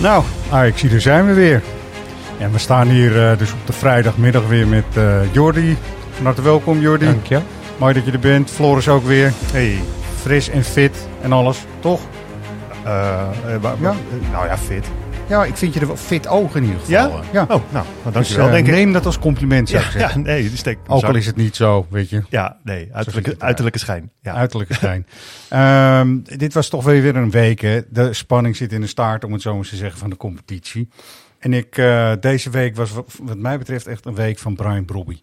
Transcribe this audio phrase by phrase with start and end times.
[0.00, 1.62] Nou, Ajax, daar zijn we weer.
[2.38, 5.76] En we staan hier uh, dus op de vrijdagmiddag weer met uh, Jordi.
[6.10, 7.04] Van harte welkom, Jordi.
[7.04, 7.40] Dank je.
[7.78, 8.50] Mooi dat je er bent.
[8.50, 9.32] Floris ook weer.
[9.52, 9.78] Hey.
[10.20, 12.00] Fris en fit en alles, toch?
[12.84, 13.22] Uh,
[13.80, 13.94] ja?
[14.32, 14.86] Nou ja, fit.
[15.28, 17.10] Ja, ik vind je er wel fit ogen in ieder geval.
[17.10, 17.20] Ja?
[17.32, 17.42] ja.
[17.42, 18.46] Oh, nou, nou dankjewel.
[18.46, 20.20] Dus, denk neem dat als compliment, zou ja, ik zeggen.
[20.20, 22.22] Ja, nee, steek Ook al is het niet zo, weet je.
[22.28, 24.10] Ja, nee, uiterlijke, uiterlijke schijn.
[24.22, 24.34] Ja.
[24.34, 25.06] Uiterlijke schijn.
[26.00, 27.80] um, dit was toch weer weer een week, hè.
[27.90, 30.88] De spanning zit in de staart, om het zo maar te zeggen, van de competitie.
[31.38, 35.20] En ik, uh, deze week was wat mij betreft echt een week van Brian Brobby.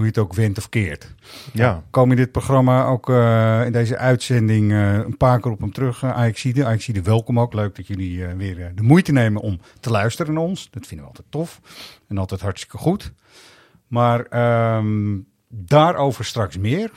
[0.00, 1.14] Hoe je het ook wint of keert.
[1.52, 1.82] Ja.
[1.90, 5.72] Kom in dit programma ook uh, in deze uitzending uh, een paar keer op hem
[5.72, 6.02] terug.
[6.02, 7.52] Uh, Ajaxide, Ajaxide welkom ook.
[7.52, 10.70] Leuk dat jullie weer de moeite nemen om te luisteren naar ons.
[10.70, 11.60] Dat vinden we altijd tof
[12.08, 13.12] en altijd hartstikke goed.
[13.86, 14.26] Maar
[14.76, 16.90] um, daarover straks meer.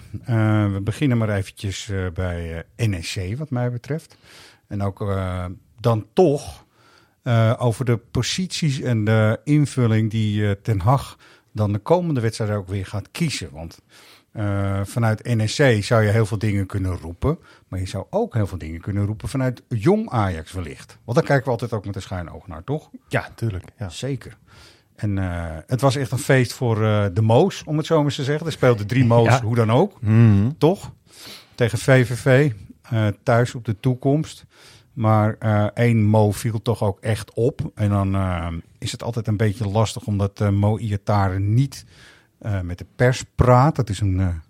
[0.74, 4.18] we beginnen maar eventjes bij NEC wat mij betreft.
[4.68, 5.20] En ook
[5.80, 6.66] dan toch
[7.58, 11.18] over de posities en de invulling die Ten Hag
[11.54, 13.50] dan de komende wedstrijd ook weer gaat kiezen.
[13.52, 13.82] Want
[14.34, 17.40] uh, vanuit NEC zou je heel veel dingen kunnen roepen.
[17.68, 20.98] Maar je zou ook heel veel dingen kunnen roepen vanuit jong Ajax wellicht.
[21.04, 22.90] Want daar kijken we altijd ook met een schuin oog naar, toch?
[23.08, 23.66] Ja, tuurlijk.
[23.78, 23.90] Ja.
[23.90, 24.38] Zeker.
[24.96, 28.14] En uh, het was echt een feest voor uh, de Moos, om het zo maar
[28.14, 28.46] te zeggen.
[28.46, 29.42] Er speelden drie Moos, ja.
[29.42, 30.02] hoe dan ook.
[30.02, 30.58] Mm -hmm.
[30.58, 30.92] Toch?
[31.56, 32.52] Tegen VVV,
[33.24, 34.46] thuis op de toekomst.
[34.94, 37.72] Maar uh, één Mo viel toch ook echt op.
[37.76, 41.86] En dan uh, is het altijd een beetje lastig omdat uh, Mo Iatare niet
[42.64, 43.76] met de pers praat.
[43.76, 44.42] Dat is een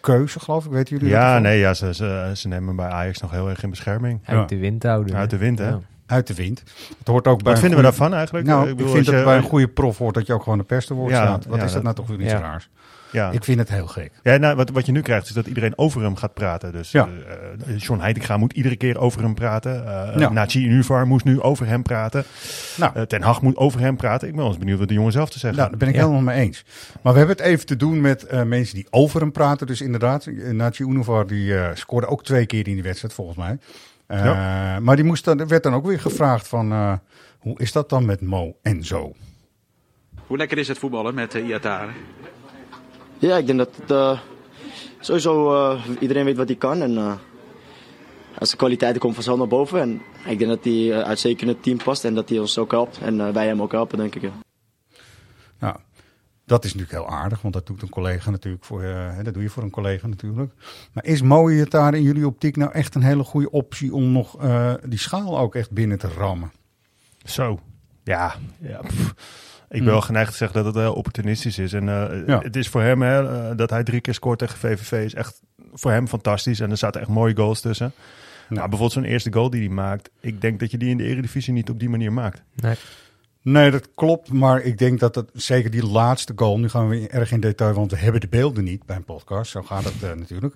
[0.00, 0.70] keuze, geloof ik.
[0.70, 3.62] Weten jullie Ja, dat nee, ja, ze, ze, ze, nemen bij Ajax nog heel erg
[3.62, 4.20] in bescherming.
[4.24, 4.46] Uit Ja.
[4.46, 5.16] de wind houden.
[5.16, 5.68] Uit de wind, hè?
[5.68, 5.80] Ja.
[6.06, 6.62] Uit de wind.
[6.98, 8.46] Het hoort ook Wat vinden we daarvan eigenlijk?
[8.46, 10.32] Nou, Ik ik, bedoel, vind als dat je- bij een goede prof hoort dat je
[10.32, 11.44] ook gewoon de pers te woord Ja, staat.
[11.44, 12.40] Wat ja, is dat nou dat- toch weer iets ja.
[12.40, 12.70] raars?
[13.14, 13.30] Ja.
[13.30, 14.12] Ik vind het heel gek.
[14.22, 16.72] Ja, nou, wat, wat je nu krijgt is dat iedereen over hem gaat praten.
[16.72, 17.08] Dus Ja.
[17.28, 19.86] eh, eh, John Heitinga moet iedere keer over hem praten.
[19.86, 20.28] Eh Ja.
[20.30, 22.24] Nachi moest nu over hem praten.
[22.76, 23.06] Nou.
[23.06, 24.28] Ten Hag moet over hem praten.
[24.28, 25.58] Ik ben wel eens benieuwd wat de jongen zelf te zeggen.
[25.58, 26.00] Nou, daar ben ik Ja.
[26.00, 26.64] helemaal mee eens.
[27.02, 29.66] Maar we hebben het even te doen met eh, mensen die over hem praten.
[29.66, 33.58] Dus inderdaad, Nachi Unovar die eh, scoorde ook twee keer in die wedstrijd volgens mij.
[34.06, 36.92] Eh, Maar die moest dan, er werd dan ook weer gevraagd van, eh,
[37.38, 39.12] hoe is dat dan met Mo en zo?
[40.26, 41.90] Hoe lekker is het voetballen met uh, Iatare?
[43.24, 44.20] Ja, ik denk dat het, eh,
[45.00, 46.82] sowieso eh, iedereen weet wat hij kan.
[46.82, 47.12] En eh,
[48.38, 49.80] als de kwaliteiten komen vanzelf naar boven.
[49.80, 52.70] En ik denk dat hij uitstekend in het team past en dat hij ons ook
[52.70, 52.98] helpt.
[52.98, 54.22] En wij hem ook helpen, denk ik.
[54.22, 54.32] ja.
[55.58, 55.76] Nou,
[56.46, 59.42] dat is natuurlijk heel aardig, want dat doet een collega natuurlijk voor, hè, dat doe
[59.42, 60.52] je voor een collega natuurlijk.
[60.92, 64.42] Maar is Mo daar in jullie optiek nou echt een hele goede optie om nog
[64.42, 66.52] eh, die schaal ook echt binnen te rammen?
[67.24, 67.60] Zo.
[68.02, 68.34] Ja.
[68.58, 68.80] ja.
[69.74, 71.72] Ik ben wel geneigd te zeggen dat het heel opportunistisch is.
[71.72, 72.26] En eh.
[72.26, 72.40] Ja.
[72.40, 75.40] het is voor hem, hè, eh, dat hij drie keer scoort tegen VVV, is echt
[75.72, 76.60] voor hem fantastisch.
[76.60, 77.92] En er zaten echt mooie goals tussen.
[78.48, 80.10] Nou, bijvoorbeeld zo'n eerste goal die hij maakt.
[80.20, 82.42] Ik denk dat je die in de Eredivisie niet op die manier maakt.
[82.54, 82.74] Nee.
[83.44, 84.32] Nee, dat klopt.
[84.32, 86.58] Maar ik denk dat het zeker die laatste goal.
[86.58, 89.50] Nu gaan we erg in detail, want we hebben de beelden niet bij een podcast.
[89.50, 90.54] Zo gaat het eh, natuurlijk.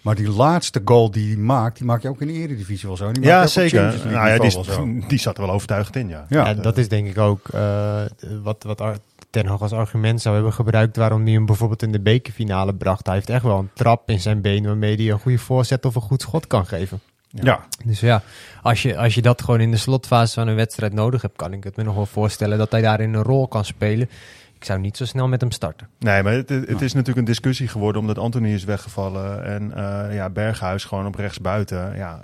[0.00, 2.96] Maar die laatste goal die hij maakt, die maak je ook in de Eredivisie wel
[2.96, 3.12] zo.
[3.12, 3.94] Die Ja, zeker.
[4.04, 4.38] Nou ja,
[5.08, 6.26] die, zat er wel overtuigend in, ja.
[6.28, 6.46] Ja.
[6.46, 8.02] Ja, dat is denk ik ook eh,
[8.42, 9.00] wat, wat
[9.30, 13.06] Ten Hag als argument zou hebben gebruikt waarom hij hem bijvoorbeeld in de bekerfinale bracht.
[13.06, 15.94] Hij heeft echt wel een trap in zijn been waarmee hij een goede voorzet of
[15.94, 17.00] een goed schot kan geven.
[17.28, 17.66] Ja.
[17.84, 18.22] Dus ja,
[18.62, 21.52] als je, als je dat gewoon in de slotfase van een wedstrijd nodig hebt, kan
[21.52, 24.08] ik het me nog wel voorstellen dat hij daarin een rol kan spelen.
[24.54, 25.88] Ik zou niet zo snel met hem starten.
[25.98, 30.14] Nee, maar het, het is natuurlijk een discussie geworden omdat Anthony is weggevallen en eh,
[30.14, 31.96] ja, Berghuis gewoon op rechts buiten.
[31.96, 32.20] Ja,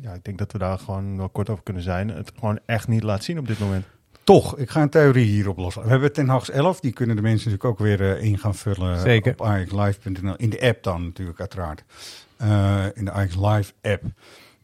[0.00, 2.08] ja, ik denk dat we daar gewoon wel kort over kunnen zijn.
[2.08, 3.84] Het gewoon echt niet laat zien op dit moment.
[4.24, 5.82] Toch, ik ga een theorie hierop lossen.
[5.82, 8.54] We hebben Ten Hag's 11, die kunnen de mensen natuurlijk ook weer eh, in gaan
[8.54, 9.32] vullen Zeker.
[9.32, 10.34] op ajaxlive.nl.
[10.36, 11.84] In de app dan natuurlijk uiteraard.
[12.40, 14.02] Eh, in de Ajax Live app.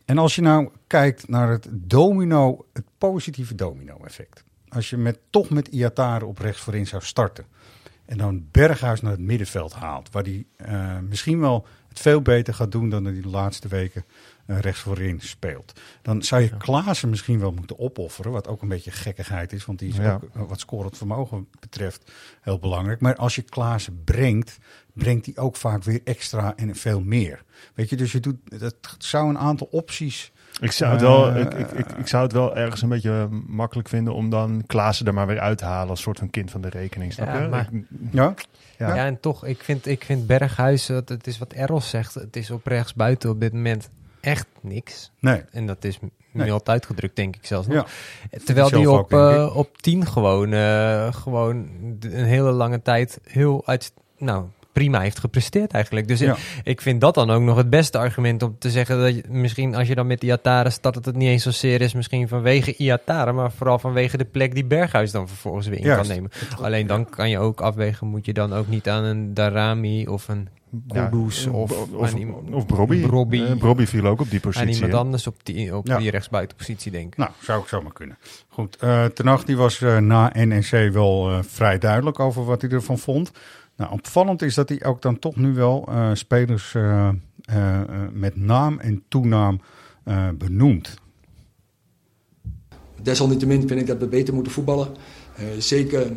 [0.04, 4.44] En als je nou kijkt naar het domino, het positieve domino effect.
[4.68, 7.44] Als je met, toch met Iatare op rechts voorin zou starten.
[8.04, 10.10] En dan Berghuis naar het middenveld haalt.
[10.10, 14.04] Waar hij eh, misschien wel het veel beter gaat doen dan hij de laatste weken
[14.46, 15.80] uh, rechts voorin speelt.
[16.02, 18.32] Dan zou je Klaassen misschien wel moeten opofferen.
[18.32, 19.64] Wat ook een beetje gekkigheid is.
[19.64, 20.14] Want die is Ja.
[20.14, 23.00] ook wat scorend vermogen betreft heel belangrijk.
[23.00, 24.58] Maar als je Klaassen brengt,
[24.96, 27.42] brengt hij ook vaak weer extra en veel meer.
[27.74, 30.32] Weet je, dus je doet, dat zou een aantal opties...
[30.60, 33.28] Ik zou, het wel, Eh, ik, ik, ik, ik zou het wel ergens een beetje
[33.46, 36.50] makkelijk vinden om dan Klaassen er maar weer uit te halen als soort van kind
[36.50, 37.12] van de rekening.
[37.12, 37.48] Snap Ja, je?
[37.48, 38.34] maar- Ik- Ja,
[38.78, 38.94] Ja.
[38.94, 39.04] Ja.
[39.06, 42.50] en toch, ik vind, ik vind Berghuis, het, het is wat Errol zegt, het is
[42.50, 43.90] op rechts buiten op dit moment
[44.20, 45.10] echt niks.
[45.20, 45.42] nee.
[45.50, 46.46] En dat is m- Nee.
[46.46, 47.88] mild uitgedrukt, denk ik zelfs nog.
[48.30, 48.38] Ja.
[48.44, 51.56] Terwijl die op, eh, op 10 gewoon, eh, gewoon
[52.00, 54.44] een hele lange tijd heel uit, nou,
[54.76, 56.08] prima heeft gepresteerd eigenlijk.
[56.08, 56.32] Dus Ja.
[56.32, 59.22] ik, ik vind dat dan ook nog het beste argument om te zeggen dat je,
[59.28, 62.76] misschien als je dan met Iataren start, dat het niet eens zozeer is misschien vanwege
[62.76, 66.00] Iataren, maar vooral vanwege de plek die Berghuis dan vervolgens weer in Juist.
[66.00, 66.30] kan nemen.
[66.62, 70.28] Alleen dan kan je ook afwegen, moet je dan ook niet aan een Darami of
[70.28, 70.48] een
[70.88, 72.14] Ja, Kudus of, of,
[72.50, 73.00] of Brobby.
[73.00, 73.42] Brobby.
[73.42, 74.74] Eh, Brobby viel ook op die positie.
[74.74, 74.98] iemand hè?
[74.98, 75.98] anders op die, op Ja.
[75.98, 77.20] die rechtsbuitenpositie denken.
[77.20, 78.18] Nou, zou ik zomaar kunnen.
[78.48, 82.70] Goed, eh Ten Hag die was eh, na NEC wel vrij duidelijk over wat hij
[82.70, 83.30] ervan vond.
[83.76, 87.08] Nou, opvallend is dat hij ook dan toch nu wel eh, spelers eh,
[87.44, 87.80] eh,
[88.12, 89.60] met naam en toenaam
[90.04, 90.94] eh, benoemt.
[93.02, 94.88] Desalniettemin vind ik dat we beter moeten voetballen.
[95.36, 96.12] Eh, zeker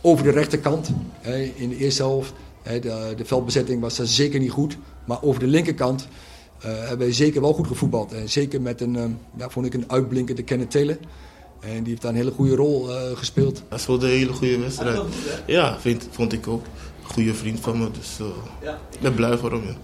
[0.00, 0.90] over de rechterkant
[1.20, 2.32] hè, in de eerste helft.
[2.62, 4.78] hè, de, de veldbezetting was daar zeker niet goed.
[5.04, 6.08] Maar over de linkerkant
[6.60, 8.12] eh, hebben wij zeker wel goed gevoetbald.
[8.12, 10.96] En zeker met een, ja, vond ik een uitblinkende Kenneth Taylor.
[11.60, 13.62] En die heeft daar een hele goede rol eh, gespeeld.
[13.68, 15.00] Dat speelde een hele goede wedstrijd.
[15.46, 16.64] Ja, vind, vond ik ook.
[17.02, 19.62] Goede vriend van me, dus eh, ik ben blij voor hem.
[19.64, 19.74] Ja.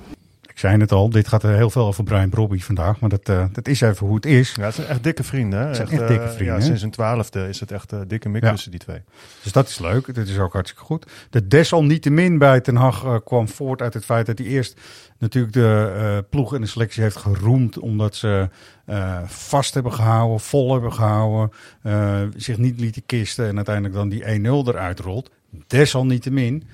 [0.43, 3.01] Ik zei het al, dit gaat er heel veel over Brian Brobby vandaag.
[3.01, 4.55] Maar dat, eh, dat is even hoe het is.
[4.55, 5.59] Ja, het zijn echt dikke vrienden.
[5.61, 5.67] Hè?
[5.67, 6.67] Het zijn Echt, echt dikke eh, vrienden, Ja, hè?
[6.67, 8.51] sinds een twaalfde is het echt dikke mik Ja.
[8.51, 9.01] tussen die twee.
[9.43, 10.15] Dus dat is leuk.
[10.15, 11.07] Dat is ook hartstikke goed.
[11.31, 14.81] De desalniettemin bij Ten Hag kwam voort uit het feit dat hij eerst
[15.19, 17.79] natuurlijk de eh, ploeg en de selectie heeft geroemd.
[17.79, 18.49] Omdat ze
[18.85, 21.53] eh, vast hebben gehouden, vol hebben gehouden.
[21.83, 25.31] eh, zich niet lieten kisten en uiteindelijk dan die 1-0 eruit rolt.
[25.67, 26.65] Desalniettemin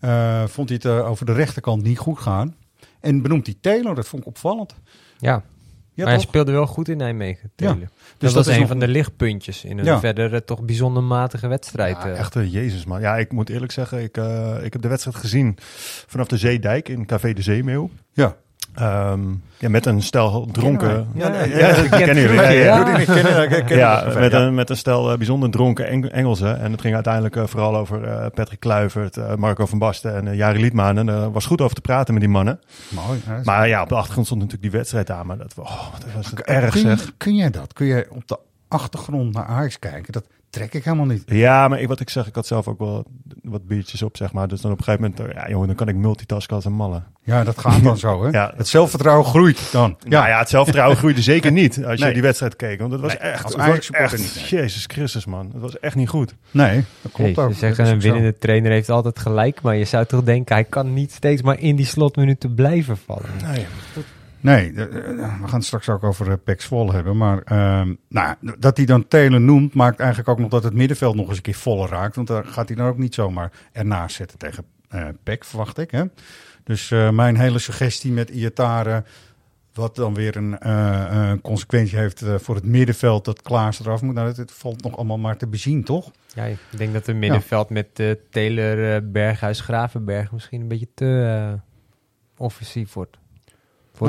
[0.00, 2.54] eh, vond hij het eh, over de rechterkant niet goed gaan.
[3.00, 4.74] En benoemt hij Taylor, dat vond ik opvallend.
[5.18, 5.42] Ja,
[5.94, 7.50] Ja, maar hij speelde wel goed in Nijmegen.
[7.56, 7.74] Ja.
[7.74, 7.88] Dus
[8.18, 10.00] dat, was is een nog- van de lichtpuntjes in een Ja.
[10.00, 11.96] verder eh, toch bijzonder matige wedstrijd.
[11.96, 13.00] Ja, echt een Jezus man.
[13.00, 14.16] Ja, ik moet eerlijk zeggen, ik,
[14.62, 15.58] ik heb de wedstrijd gezien
[16.06, 17.90] vanaf de Zeedijk in Café de Zeemeeuw.
[18.12, 18.36] Ja.
[18.74, 19.20] Ehm,
[19.58, 21.08] ja, met een stel dronken.
[21.14, 22.40] Ja, Ja, nee, ja, ja, dat kennen jullie.
[22.52, 24.06] Ja, met, Ja.
[24.32, 26.60] Een, met een stel eh, bijzonder dronken Eng- Engelsen.
[26.60, 30.34] En het ging uiteindelijk eh, vooral over eh, Patrick Kluivert, Marco van Basten en uh,
[30.34, 30.98] Jari Liedman.
[30.98, 32.60] En er was goed over te praten met die mannen.
[32.88, 33.20] Mooi.
[33.24, 33.42] hè?
[33.44, 35.26] Maar ja, op de achtergrond stond natuurlijk die wedstrijd aan.
[35.26, 37.12] Maar dat, oh, dat was het erg kun, zeg.
[37.16, 37.72] kun jij dat?
[37.72, 38.38] Kun jij op de
[38.68, 40.12] achtergrond naar Ajax kijken?
[40.12, 41.22] Dat trek ik helemaal niet.
[41.26, 43.04] Ja, maar ik, wat ik zeg, ik had zelf ook wel
[43.42, 44.48] wat biertjes op, zeg maar.
[44.48, 46.72] Dus dan op een gegeven moment, eh, ja jongen, dan kan ik multitasken als een
[46.72, 47.02] malle.
[47.22, 48.30] Ja, dat gaat dan zo, hè?
[48.30, 48.52] Ja.
[48.56, 49.96] Het zelfvertrouwen groeit dan.
[50.08, 52.12] Ja, ja, het zelfvertrouwen groeide zeker niet als je Nee.
[52.12, 52.78] die wedstrijd keek.
[52.80, 54.48] Want het was Nee, echt, was echt niet.
[54.48, 55.50] Jezus Christus, man.
[55.52, 56.34] Het was echt niet goed.
[56.50, 57.52] Nee, dat klopt Hey, ook.
[57.52, 60.64] ze zeggen Dat een winnende trainer heeft altijd gelijk, maar je zou toch denken hij
[60.64, 63.30] kan niet steeds maar in die slotminuten blijven vallen.
[63.44, 63.66] Nee.
[64.40, 67.16] Nee, eh, eh, we gaan het straks ook over uh, Pek Zwolle hebben.
[67.16, 71.14] Maar ehm, nou, dat hij dan Telen noemt, maakt eigenlijk ook nog dat het middenveld
[71.14, 72.16] nog eens een keer voller raakt.
[72.16, 75.90] Want daar gaat hij dan ook niet zomaar ernaast zetten tegen eh Pek, verwacht ik.
[75.90, 76.04] Hè?
[76.64, 79.04] Dus eh, mijn hele suggestie met Iatare,
[79.74, 84.14] wat dan weer een eh, consequentie heeft eh, voor het middenveld, dat Klaas eraf moet.
[84.14, 86.10] Nou, het, het valt nog allemaal maar te bezien, toch?
[86.34, 90.88] Ja, ik denk dat het middenveld met eh Taylor, eh, Berghuis, Gravenberg misschien een beetje
[90.94, 91.60] te eh,
[92.36, 93.18] offensief wordt.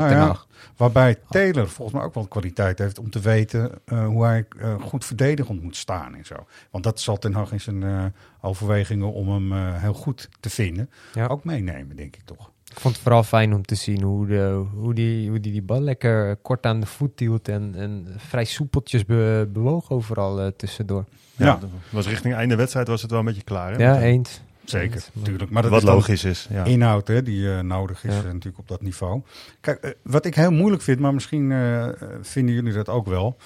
[0.00, 0.36] Nou Ten ja.
[0.76, 4.80] Waarbij Taylor volgens mij ook wel kwaliteit heeft om te weten eh, hoe hij eh,
[4.82, 6.34] goed verdedigend moet staan en zo.
[6.70, 8.04] Want dat zal Ten Hag in zijn eh,
[8.40, 11.26] overwegingen om hem eh, heel goed te vinden Ja.
[11.26, 12.50] ook meenemen, denk ik toch.
[12.70, 15.62] Ik vond het vooral fijn om te zien hoe, de, hoe, die, hoe die die
[15.62, 20.46] bal lekker kort aan de voet hield en, en vrij soepeltjes be- bewoog overal eh,
[20.56, 21.04] tussendoor.
[21.36, 21.58] Ja,
[21.90, 23.72] was richting einde wedstrijd was het wel een beetje klaar.
[23.72, 23.78] Hè?
[23.78, 24.42] Ja, eens.
[24.64, 25.50] Zeker, natuurlijk.
[25.50, 26.46] Maar dat wat is logisch is.
[26.50, 26.64] Ja.
[26.64, 28.18] inhoud hè, die eh, nodig is Ja.
[28.18, 29.22] eh, natuurlijk op dat niveau.
[29.60, 31.52] Kijk, eh, wat ik heel moeilijk vind, maar misschien
[32.22, 33.36] vinden jullie dat ook wel.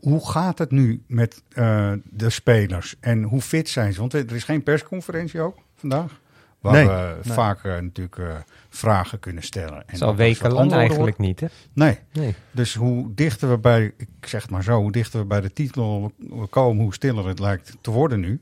[0.00, 4.00] Hoe gaat het nu met eh, de spelers en hoe fit zijn ze?
[4.00, 6.20] Want er is geen persconferentie ook vandaag.
[6.60, 7.32] Waar Nee, we nee.
[7.32, 8.36] vaak eh, natuurlijk eh,
[8.68, 9.72] vragen kunnen stellen.
[9.76, 11.46] En Het is al ook eens wat wekenlang eigenlijk niet, hè?
[11.72, 12.34] Nee, Nee.
[12.50, 15.52] dus hoe dichter we bij, ik zeg het maar zo, hoe dichter we bij de
[15.52, 16.12] titel
[16.50, 18.40] komen, hoe stiller het lijkt te worden nu.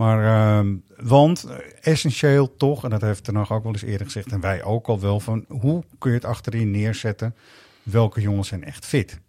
[0.00, 0.24] Maar,
[0.58, 1.46] ehm, want
[1.80, 4.86] essentieel toch, en dat heeft er nog ook wel eens eerder gezegd, en wij ook
[4.86, 7.34] al wel, van hoe kun je het achterin neerzetten?
[7.82, 9.20] Welke jongens zijn echt fit?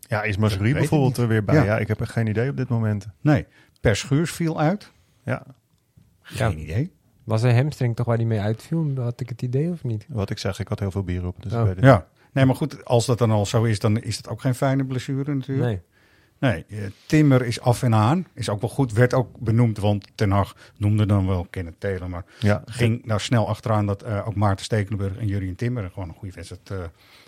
[0.00, 1.54] Ja, is Masri bijvoorbeeld er weer bij?
[1.54, 1.62] Ja.
[1.64, 1.78] Ja.
[1.78, 3.06] ik heb er geen idee op dit moment.
[3.20, 3.46] Nee,
[3.80, 4.92] Per Schuurs viel uit.
[5.24, 5.42] Ja.
[6.22, 6.92] Geen idee.
[7.24, 8.92] Was een hamstring toch waar hij mee uitviel?
[8.96, 10.06] Had ik het idee of niet?
[10.08, 11.42] Wat ik zeg, ik had heel veel bier op.
[11.42, 11.58] Dus Oh.
[11.60, 12.06] ik weet het Ja.
[12.32, 14.84] Nee, maar goed, als dat dan al zo is, dan is het ook geen fijne
[14.84, 15.66] blessure natuurlijk.
[15.68, 15.80] Nee.
[16.40, 18.26] Nee, eh, Timmer is af en aan.
[18.34, 18.92] Is ook wel goed.
[18.92, 22.10] Werd ook benoemd, want Ten Hag noemde dan wel Kenneth Taylor.
[22.10, 22.62] Maar Ja.
[22.66, 26.34] ging nou snel achteraan dat eh, ook Maarten Stekelenburg en Jurien Timmer gewoon een goede
[26.34, 26.76] wedstrijd eh,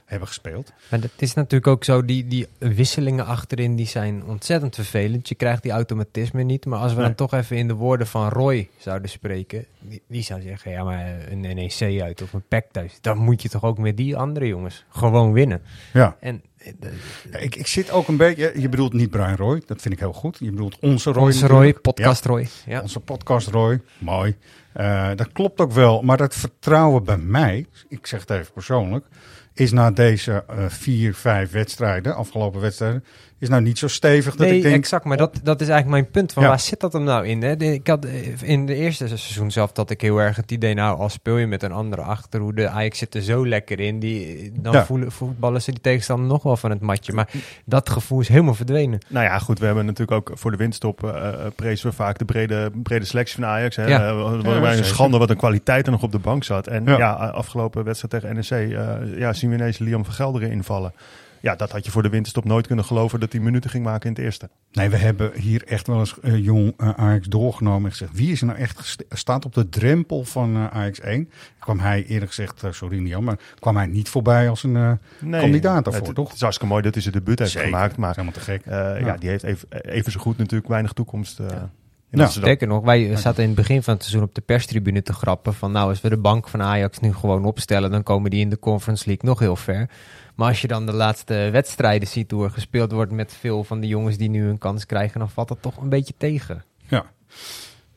[0.04, 0.72] hebben gespeeld.
[0.90, 5.28] Maar het is natuurlijk ook zo, die, die wisselingen achterin die zijn ontzettend vervelend.
[5.28, 6.66] Je krijgt die automatisme niet.
[6.66, 7.06] Maar als we Nee.
[7.06, 9.64] dan toch even in de woorden van Roy zouden spreken.
[9.80, 12.98] Die, die zou zeggen, ja maar een NEC uit of een PEC thuis.
[13.00, 15.62] Dan moet je toch ook met die andere jongens gewoon winnen.
[15.92, 16.16] Ja.
[16.20, 16.42] En
[17.30, 18.52] Ja, ik, ik zit ook een beetje.
[18.56, 20.36] Je bedoelt niet Brian Roy, dat vind ik heel goed.
[20.40, 21.24] Je bedoelt onze Roy.
[21.24, 22.40] onze Roy, podcast Roy.
[22.40, 22.80] Ja, Ja.
[22.82, 23.80] Onze podcast Roy.
[23.98, 24.36] Mooi.
[24.72, 26.02] Eh, dat klopt ook wel.
[26.02, 29.06] Maar dat vertrouwen bij mij, ik zeg het even persoonlijk,
[29.60, 33.04] is na deze eh, vier, vijf wedstrijden, afgelopen wedstrijden,
[33.38, 34.74] is nou niet zo stevig dat nee, ik denk.
[34.74, 35.04] exact.
[35.04, 36.32] Maar dat, dat is eigenlijk mijn punt.
[36.32, 36.48] Van Ja.
[36.48, 37.42] Waar zit dat hem nou in?
[37.42, 37.56] Hè?
[37.56, 40.74] De- Ik had eh, in de eerste seizoen zelf dat ik heel erg het idee...
[40.74, 42.68] nou, als speel je met een andere achterhoede...
[42.68, 43.98] Ajax zit er zo lekker in.
[44.00, 44.84] Die, dan Ja.
[44.84, 47.12] voelen, voetballen ze die tegenstander nog wel van het matje.
[47.12, 47.28] Maar
[47.64, 48.98] dat gevoel is helemaal verdwenen.
[49.08, 52.18] Nou ja, goed, we hebben natuurlijk ook voor de winststop eh eh, prezen we vaak
[52.18, 53.76] de brede, brede selectie van Ajax.
[53.76, 53.86] Hè.
[53.86, 54.14] Ja.
[54.14, 56.66] Wat Ja, een schande wat een kwaliteit er nog op de bank zat.
[56.66, 56.96] En Ja.
[56.98, 58.78] ja, afgelopen wedstrijd tegen NEC
[59.18, 60.92] ja, zien we ineens Liam van Gelderen invallen.
[61.42, 64.08] Ja, dat had je voor de winterstop nooit kunnen geloven dat hij minuten ging maken
[64.08, 64.48] in het eerste.
[64.72, 68.32] Nee, we hebben hier echt wel eens eh, jong eh, Ajax doorgenomen en gezegd: wie
[68.32, 71.30] is er nou echt staat op de drempel van eh, Ajax 1?
[71.58, 75.40] Kwam hij eerlijk gezegd, sorry Nian, maar kwam hij niet voorbij als een eh, Nee,
[75.40, 76.26] kandidaat daarvoor, het, toch?
[76.26, 77.68] Het is hartstikke mooi dat hij zijn debuut heeft Zeker.
[77.68, 77.96] gemaakt.
[77.96, 78.66] Maar helemaal te gek.
[78.66, 78.96] eh, ja.
[79.06, 79.16] Ja.
[79.16, 81.38] die heeft even, even zo goed natuurlijk weinig toekomst.
[81.38, 81.46] eh,
[82.12, 82.42] Amsterdam.
[82.42, 85.54] Sterker nog, wij zaten in het begin van het seizoen op de perstribune te grappen...
[85.54, 87.90] van nou, als we de bank van Ajax nu gewoon opstellen...
[87.90, 89.90] dan komen die in de Conference League nog heel ver.
[90.34, 93.12] Maar als je dan de laatste wedstrijden ziet hoe er gespeeld wordt...
[93.12, 95.18] met veel van de jongens die nu een kans krijgen...
[95.18, 96.64] dan valt dat toch een beetje tegen.
[96.88, 97.04] Ja.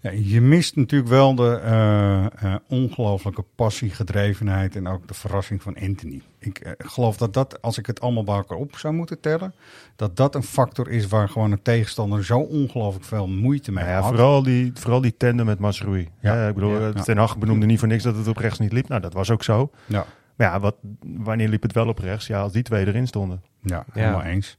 [0.03, 0.12] Ja.
[0.12, 5.75] Je mist natuurlijk wel de eh, eh, ongelooflijke passie, gedrevenheid en ook de verrassing van
[5.81, 6.22] Anthony.
[6.39, 9.53] Ik eh, geloof dat dat, als ik het allemaal bij elkaar op zou moeten tellen,
[9.95, 13.95] dat dat een factor is waar gewoon een tegenstander zo ongelooflijk veel moeite mee Nou
[13.95, 14.10] ja, had.
[14.10, 16.10] vooral die, vooral die tandem met Masrui.
[16.19, 16.36] Ja.
[16.36, 16.48] Ja.
[16.48, 16.91] ik bedoel, Ja.
[16.91, 18.88] Ten Hag benoemde niet voor niks dat het op rechts niet liep.
[18.88, 19.69] Nou, dat was ook zo.
[19.86, 20.05] Ja.
[20.36, 22.27] Maar ja, wat, wanneer liep het wel op rechts?
[22.27, 23.41] Ja, als die twee erin stonden.
[23.62, 24.01] Ja, Ja.
[24.01, 24.57] helemaal eens.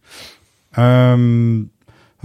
[0.70, 1.62] Ehm,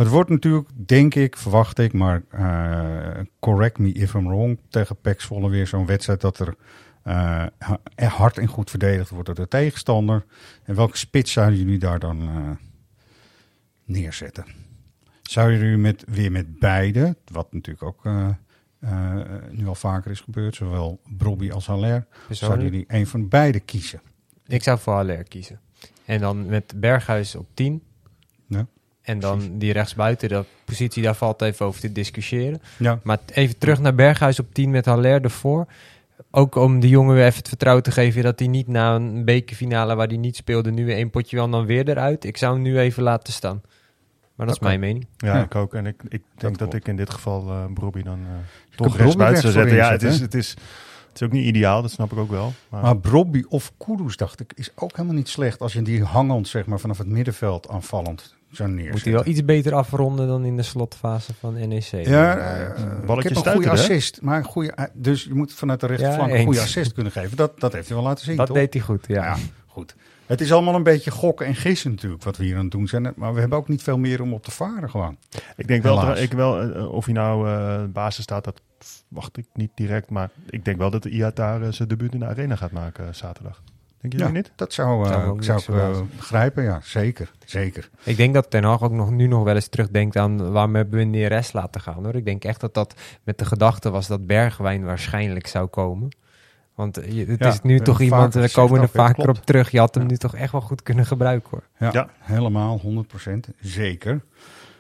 [0.06, 5.02] het wordt natuurlijk, denk ik, verwacht ik, maar eh, correct me if I'm wrong, tegen
[5.02, 6.56] PEC Zwolle weer zo'n wedstrijd dat er
[7.04, 7.46] eh,
[7.96, 10.26] hard en goed verdedigd wordt door de tegenstander.
[10.64, 12.50] En welke spits zouden jullie daar dan eh,
[13.86, 14.46] neerzetten?
[15.22, 18.04] Zou jullie met, weer met beide, wat natuurlijk ook
[19.50, 24.02] nu al vaker is gebeurd, zowel Brobby als Haller, zouden jullie een van beide kiezen?
[24.48, 25.60] Ik zou voor Haller kiezen.
[26.06, 27.84] En dan met Berghuis op 10.
[29.10, 32.62] En dan die rechtsbuiten, de positie, daar valt even over te discussiëren.
[32.78, 35.66] Ja, Maar even terug naar Berghuis op 10 met Haller ervoor.
[36.32, 39.26] Ook om de jongen weer even het vertrouwen te geven dat hij niet na een
[39.26, 42.24] bekerfinale waar hij niet speelde, nu weer één potje wel dan weer eruit.
[42.26, 43.62] Ik zou hem nu even laten staan.
[44.36, 45.08] Maar dat is mijn mening.
[45.18, 45.44] Ja, Ja.
[45.44, 45.74] ik ook.
[45.74, 48.26] En ik, ik denk dat, ik in dit geval eh Brobby dan uh,
[48.76, 49.76] toch rechts Brobby buiten zou zetten.
[49.76, 50.50] Ja, het is, het, is,
[51.08, 52.54] het is ook niet ideaal, dat snap ik ook wel.
[52.70, 56.04] Maar, Maar Brobby of Kudus, dacht ik, is ook helemaal niet slecht als je die
[56.04, 58.92] hangend zeg maar, vanaf het middenveld aanvallend zou neerzetten.
[58.92, 61.84] Moet hij wel iets beter afronden dan in de slotfase van NEC.
[61.84, 63.74] Ja, eh, balletje ik heb een goede hè?
[63.74, 64.22] assist.
[64.22, 67.12] Maar een goede, eh, dus je moet vanuit de rechterflank Ja, een goede assist kunnen
[67.12, 67.38] geven.
[67.38, 68.56] Dat, dat heeft hij wel laten zien, dat toch?
[68.56, 69.24] deed hij goed, ja.
[69.24, 69.38] Ja,
[69.68, 69.96] goed.
[70.30, 72.88] Het is allemaal een beetje gokken en gissen natuurlijk wat we hier aan het doen
[72.88, 73.14] zijn.
[73.16, 75.18] Maar we hebben ook niet veel meer om op te varen gewoon.
[75.56, 76.20] ik denk wel, Helaas.
[76.20, 78.62] ik wel eh, of hij nou eh, basis staat, dat
[79.08, 80.10] wacht ik niet direct.
[80.10, 83.14] Maar ik denk wel dat de Iatare zijn debuut in de arena gaat maken eh,
[83.14, 83.62] zaterdag.
[84.02, 84.52] Denk jullie Ja, niet?
[84.56, 86.64] dat zou, eh, Zou niks ik eh, begrijpen.
[86.64, 87.32] Ja, zeker.
[87.46, 87.90] Zeker.
[88.04, 91.00] Ik denk dat Ten Hag ook nog, nu nog wel eens terugdenkt aan waarom hebben
[91.00, 92.04] we Neres laten gaan.
[92.04, 92.16] Hoor.
[92.16, 96.10] Ik denk echt dat dat met de gedachte was dat Bergwijn waarschijnlijk zou komen.
[96.76, 99.40] Want eh, het Ja, is nu toch iemand, we komen er vaker klopt.
[99.40, 99.72] op terug.
[99.72, 100.10] Je had hem Ja.
[100.10, 101.64] nu toch echt wel goed kunnen gebruiken hoor.
[101.80, 102.10] Ja, Ja.
[102.20, 103.50] helemaal, 100%.
[103.60, 104.22] Zeker.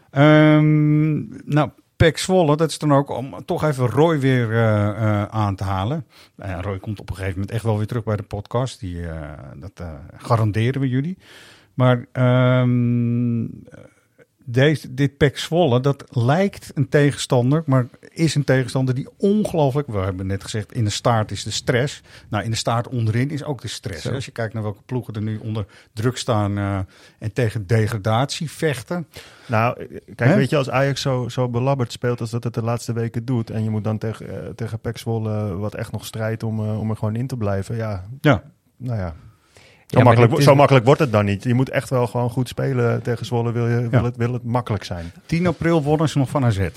[0.09, 1.17] Ehm,
[1.53, 1.69] nou,
[1.99, 5.63] Pek Zwolle, dat is dan ook om toch even Roy weer eh, eh, aan te
[5.63, 6.05] halen.
[6.35, 8.79] Nou Roy komt op een gegeven moment echt wel weer terug bij de podcast.
[8.79, 9.83] Die, eh, dat
[10.17, 11.17] garanderen we jullie.
[11.73, 13.43] Maar ehm,
[14.51, 19.97] deze, dit Pek Zwolle, dat lijkt een tegenstander, maar is een tegenstander die ongelooflijk, we
[19.97, 22.01] hebben net gezegd, in de staart is de stress.
[22.29, 24.03] Nou, in de staart onderin is ook de stress.
[24.03, 24.13] Hè.
[24.13, 26.79] Als je kijkt naar welke ploegen er nu onder druk staan eh,
[27.19, 29.07] en tegen degradatie vechten.
[29.49, 32.63] Nou, eh, kijk, weet je, als Ajax zo, zo belabberd speelt als dat het de
[32.63, 33.49] laatste weken doet...
[33.49, 36.79] en je moet dan tegen, eh, tegen PEC Zwolle wat echt nog strijdt om, eh,
[36.79, 37.75] om er gewoon in te blijven...
[37.75, 38.43] ja, Ja,
[38.77, 39.15] nou ja,
[39.89, 41.43] Makkelijk, is- zo makkelijk wordt het dan niet.
[41.43, 43.51] Je moet echt wel gewoon goed spelen tegen Zwolle.
[43.51, 45.11] Wil, je, wil, het, wil het makkelijk zijn.
[45.25, 46.67] 10 april wonnen ze nog van AZ.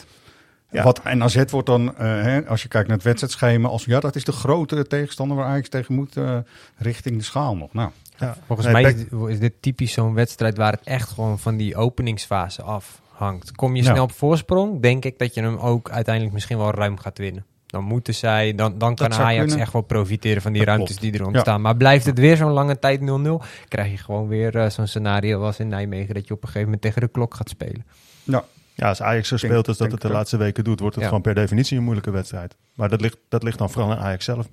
[0.70, 0.82] Ja.
[0.82, 4.00] Wat, en AZ wordt dan, eh, hè, als je kijkt naar het wedstrijdschema, als ja,
[4.00, 6.36] dat is de grote tegenstander waar Ajax tegen moet, eh,
[6.76, 7.72] richting de schaal nog.
[7.72, 8.36] Nou, Ja.
[8.46, 12.62] Volgens Nee, mij is, dit typisch zo'n wedstrijd waar het echt gewoon van die openingsfase
[12.62, 13.52] afhangt.
[13.52, 13.90] Kom je Ja.
[13.90, 17.44] snel op voorsprong, denk ik dat je hem ook uiteindelijk misschien wel ruim gaat winnen.
[17.72, 19.58] Dan moeten zij, dan, dan kan Ajax kunnen.
[19.58, 21.02] echt wel profiteren van die Dat ruimtes klopt.
[21.12, 21.32] die er Ja.
[21.32, 21.60] ontstaan.
[21.60, 25.42] Maar blijft het weer zo'n lange tijd 0-0, krijg je gewoon weer eh, zo'n scenario
[25.42, 27.84] als in Nijmegen dat je op een gegeven moment tegen de klok gaat spelen.
[28.24, 31.04] ja, Ja, als Ajax zo speelt als dat het de laatste weken doet, wordt het
[31.04, 31.08] Ja.
[31.10, 32.56] gewoon per definitie een moeilijke wedstrijd.
[32.74, 34.48] Maar dat ligt, dat ligt dan vooral aan Ajax zelf.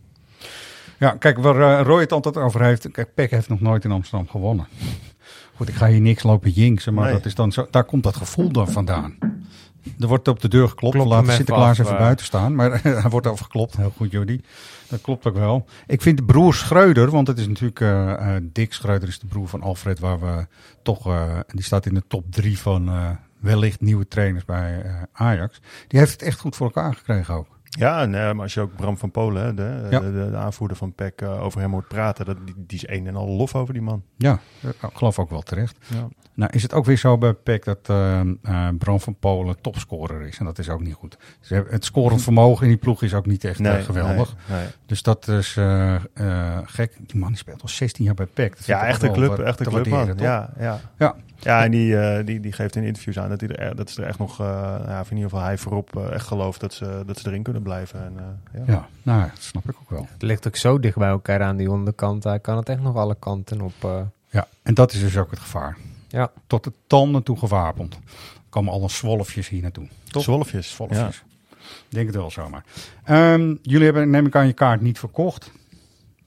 [0.99, 2.91] ja, kijk, waar eh, Roy het altijd over heeft.
[2.91, 4.67] Kijk, Peck heeft nog nooit in Amsterdam gewonnen.
[5.55, 7.13] Goed, ik ga hier niks lopen jinksen, maar Nee.
[7.13, 9.17] dat is dan zo, daar komt dat gevoel dan vandaan.
[9.99, 10.95] Er wordt op de deur geklopt.
[10.95, 12.01] Klop We hem laten Sinterklaas af, even eh.
[12.01, 12.55] buiten staan.
[12.55, 13.77] Maar hij wordt over geklopt.
[13.77, 14.41] Heel goed, Jordi.
[14.87, 15.65] Dat klopt ook wel.
[15.87, 17.79] Ik vind de broer Schreuder, want het is natuurlijk...
[17.79, 20.47] eh, Dick Schreuder is de broer van Alfred, waar we
[20.83, 21.09] toch...
[21.47, 22.91] die staat in de top drie van
[23.39, 25.61] wellicht nieuwe trainers bij Ajax.
[25.87, 27.58] Die heeft het echt goed voor elkaar gekregen ook.
[27.69, 29.99] Ja, en, eh, maar als je ook Bram van Polen, hè, de, Ja.
[29.99, 32.87] de, de, de aanvoerder van PEC, eh, over hem hoort praten, dat, die, die is
[32.87, 34.03] een en al lof over die man.
[34.17, 35.77] Ja, ik geloof ook wel terecht.
[35.87, 36.07] Ja.
[36.33, 38.27] Nou is het ook weer zo bij PEC dat eh, eh,
[38.77, 40.37] Bram van Polen topscorer is.
[40.37, 41.17] En dat is ook niet goed.
[41.39, 44.35] Ze hebben, het scorend vermogen in die ploeg is ook niet echt eh, geweldig.
[44.49, 44.67] nee, nee.
[44.85, 46.97] Dus dat is eh, eh, gek.
[46.99, 48.55] Die man speelt al 16 jaar bij PEC.
[48.57, 50.13] Dat Ja, echt een club, echt een club man.
[50.17, 50.79] Ja, ja.
[50.97, 51.15] Ja.
[51.39, 54.01] ja, en die, eh, die, die geeft in interviews aan dat, hij er, dat ze
[54.01, 54.45] er echt nog, eh,
[54.85, 57.58] ja, in ieder geval hij voorop eh, echt gelooft dat ze, dat ze erin kunnen
[57.61, 58.03] blijven.
[58.03, 58.73] En, eh, ja.
[58.73, 60.07] Ja, nou, dat snap ik ook wel.
[60.11, 62.23] Het ligt ook zo dicht bij elkaar aan die onderkant.
[62.23, 63.73] Hij kan het echt nog alle kanten op.
[63.83, 65.77] eh, Ja, en dat is dus ook het gevaar.
[66.07, 66.31] ja.
[66.47, 67.93] Tot de tanden toe gewapend.
[67.93, 67.99] Er
[68.49, 69.87] komen alle zwolfjes hier naartoe.
[70.03, 70.23] Toch?
[70.23, 70.71] Zwolfjes.
[70.71, 71.23] Zwolfjes.
[71.89, 72.63] Denk het wel zomaar.
[73.03, 75.51] Ehm, jullie hebben, neem ik aan, je kaart niet verkocht.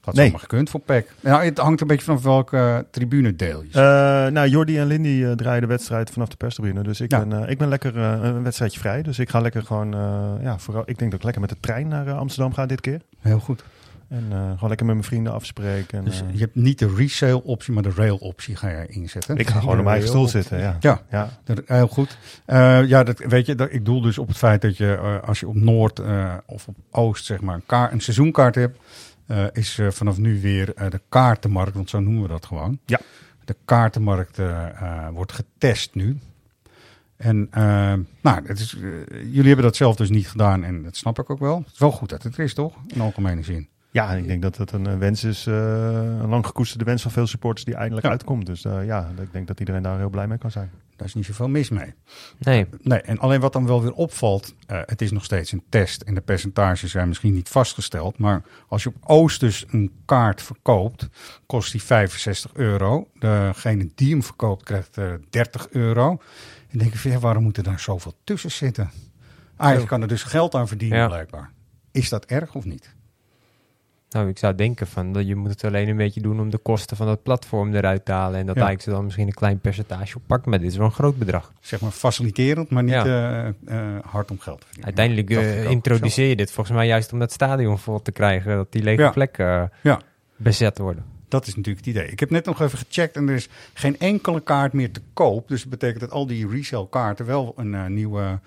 [0.03, 0.25] Dat Nee.
[0.25, 1.11] zomaar gekund voor PEC.
[1.19, 3.69] Nou, het hangt een beetje vanaf welke uh, tribune deel je.
[3.71, 6.83] Eh, nou, Jordi en Lindy eh, draaien de wedstrijd vanaf de perstribune.
[6.83, 7.25] Dus ik, Ja.
[7.25, 9.01] ben, eh, ik ben lekker een wedstrijdje vrij.
[9.01, 9.89] Dus ik ga lekker gewoon,
[10.41, 13.01] ja, vooral, ik denk dat ik lekker met de trein naar Amsterdam ga dit keer.
[13.19, 13.63] Heel goed.
[14.09, 15.97] En gewoon lekker met mijn vrienden afspreken.
[15.97, 19.37] En, Dus je hebt niet de resale optie, maar de rail optie ga je inzetten.
[19.37, 20.77] ik ga gewoon op mijn eigen stoel zitten, ja.
[20.79, 21.29] Ja, ja.
[21.43, 22.17] dat- heel goed.
[22.85, 25.47] Ja, dat, weet je, dat, ik doel dus op het feit dat je als je
[25.47, 26.01] op Noord
[26.45, 28.77] of op Oost zeg maar een, kaart, een seizoenkaart hebt,
[29.25, 32.79] eh, is eh, vanaf nu weer eh, de kaartenmarkt, want zo noemen we dat gewoon.
[32.85, 32.99] Ja.
[33.45, 34.39] De kaartenmarkt
[35.11, 36.17] wordt getest nu.
[37.17, 37.47] En
[38.21, 38.71] nou, het is,
[39.09, 41.57] jullie hebben dat zelf dus niet gedaan en dat snap ik ook wel.
[41.57, 42.73] Het is wel goed dat het er is, toch?
[42.87, 43.67] In algemene zin.
[43.91, 47.65] Ja, ik denk dat het een wens is, een lang gekoesterde wens van veel supporters
[47.65, 48.11] die eindelijk Ja.
[48.11, 48.45] uitkomt.
[48.45, 50.71] Dus ja, ik denk dat iedereen daar heel blij mee kan zijn.
[51.03, 51.93] Daar is niet zoveel mis mee.
[52.37, 55.63] Nee, Nee, en alleen wat dan wel weer opvalt, eh, het is nog steeds een
[55.69, 58.17] test en de percentages zijn misschien niet vastgesteld.
[58.17, 61.07] Maar als je op Oost dus een kaart verkoopt,
[61.45, 63.09] kost die 65 euro.
[63.19, 66.09] Degene die hem verkoopt krijgt eh 30 euro.
[66.09, 66.17] En
[66.71, 68.91] dan denk van, ja, waarom moet er daar zoveel tussen zitten?
[69.55, 69.87] Ajax Zo.
[69.87, 71.07] kan er dus geld aan verdienen Ja.
[71.07, 71.51] blijkbaar.
[71.91, 72.92] Is dat erg of niet?
[74.13, 76.57] Nou, ik zou denken van dat je moet het alleen een beetje doen om de
[76.57, 78.39] kosten van dat platform eruit te halen.
[78.39, 78.63] En dat Ja.
[78.65, 80.45] Ajax er dan misschien een klein percentage op pakt.
[80.45, 81.51] Maar dit is wel een groot bedrag.
[81.59, 83.05] Zeg maar faciliterend, maar niet Ja.
[83.05, 83.47] eh,
[83.79, 84.97] eh, hard om geld te verdienen.
[84.97, 88.55] Uiteindelijk eh, introduceer je dit volgens mij juist om dat stadion vol te krijgen.
[88.55, 89.09] Dat die lege Ja.
[89.11, 89.99] plekken Ja.
[90.35, 91.03] bezet worden.
[91.27, 92.07] Dat is natuurlijk het idee.
[92.07, 95.47] Ik heb net nog even gecheckt en er is geen enkele kaart meer te koop.
[95.47, 98.39] Dus dat betekent dat al die resale kaarten wel een nieuwe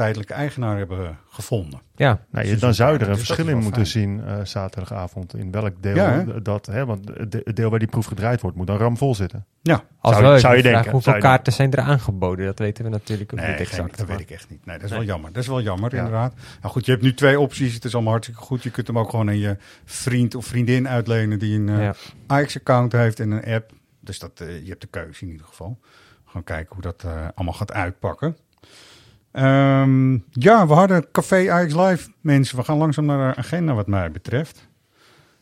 [0.00, 1.80] tijdelijke eigenaar hebben gevonden.
[1.96, 3.86] Ja, Nou, je, dan zou je er een Dus verschil in moeten fijn.
[3.86, 5.34] zien eh, zaterdagavond.
[5.34, 6.42] In welk deel Ja, hè?
[6.42, 9.14] dat, hè, want het de- het deel waar die proef gedraaid wordt, moet dan ramvol
[9.14, 9.44] zitten.
[9.62, 12.46] Ja, als Zou- zou je denken, hoeveel zou je kaarten zijn er aangeboden?
[12.46, 13.96] Dat weten we natuurlijk ook nee, niet geen- exact.
[13.98, 14.66] dat maar- weet ik echt niet.
[14.66, 15.32] Nee, dat is wel jammer.
[15.32, 15.96] Dat is wel jammer, Ja.
[15.98, 16.34] inderdaad.
[16.60, 17.74] Nou goed, je hebt nu twee opties.
[17.74, 18.62] Het is allemaal hartstikke goed.
[18.62, 21.94] Je kunt hem ook gewoon aan je vriend of vriendin uitlenen die een eh, Ja.
[22.26, 23.72] Ajax-account heeft en een app.
[24.00, 25.78] Dus dat, eh, je hebt de keuze in ieder geval.
[26.24, 28.36] Gewoon kijken hoe dat allemaal gaat uitpakken.
[29.32, 32.56] Ehm, ja, we hadden Café Ajax Live, mensen.
[32.56, 34.68] We gaan langzaam naar de agenda wat mij betreft.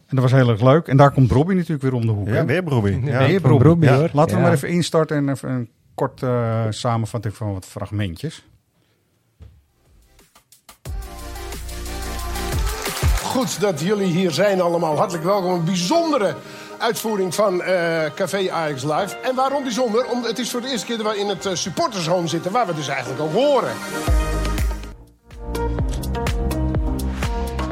[0.06, 0.86] En dat was heel erg leuk.
[0.88, 2.26] En daar komt Robbie natuurlijk weer om de hoek.
[2.26, 2.44] Ja, hè?
[2.44, 3.00] weer Brobbey.
[3.04, 3.26] Ja.
[3.26, 3.68] Weer van Robbie.
[3.68, 4.08] Robbie, Ja, hoor.
[4.12, 4.46] Laten we Ja.
[4.46, 8.46] maar even instarten en even een kort eh, samenvatting van wat fragmentjes.
[13.22, 14.96] Goed dat jullie hier zijn allemaal.
[14.96, 15.52] Hartelijk welkom.
[15.52, 16.34] Een bijzondere
[16.78, 19.16] uitvoering van eh, Café Ajax Live.
[19.22, 20.06] En waarom bijzonder?
[20.06, 22.52] Omdat het is voor de eerste keer dat we in het uh, supportershome zitten...
[22.52, 23.72] waar we dus eigenlijk ook horen.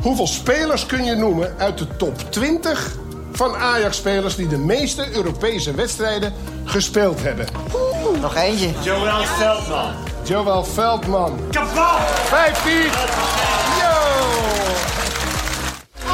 [0.03, 2.97] Hoeveel spelers kun je noemen uit de top 20
[3.33, 4.37] van Ajax-spelers...
[4.37, 6.33] die de meeste Europese wedstrijden
[6.65, 7.47] gespeeld hebben?
[8.21, 8.71] Nog eentje.
[8.83, 9.95] Joël Veldman.
[10.23, 11.39] Joël Veldman.
[11.51, 12.01] Kapot!
[12.25, 12.73] 15.
[12.73, 12.87] Yo!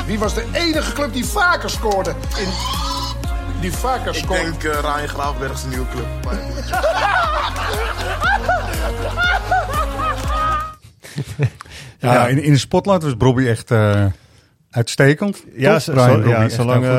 [0.07, 2.11] Wie was de enige club die vaker scoorde?
[2.11, 2.82] In...
[3.63, 4.43] Die vaker Ik scoorde.
[4.43, 6.07] denk uh, Ryan Graafberg is een nieuwe club.
[11.99, 14.05] Ja, in, in de spotlight was Bobby echt eh,
[14.73, 15.45] uitstekend.
[15.57, 16.91] Ja, Brian ja zolang eh,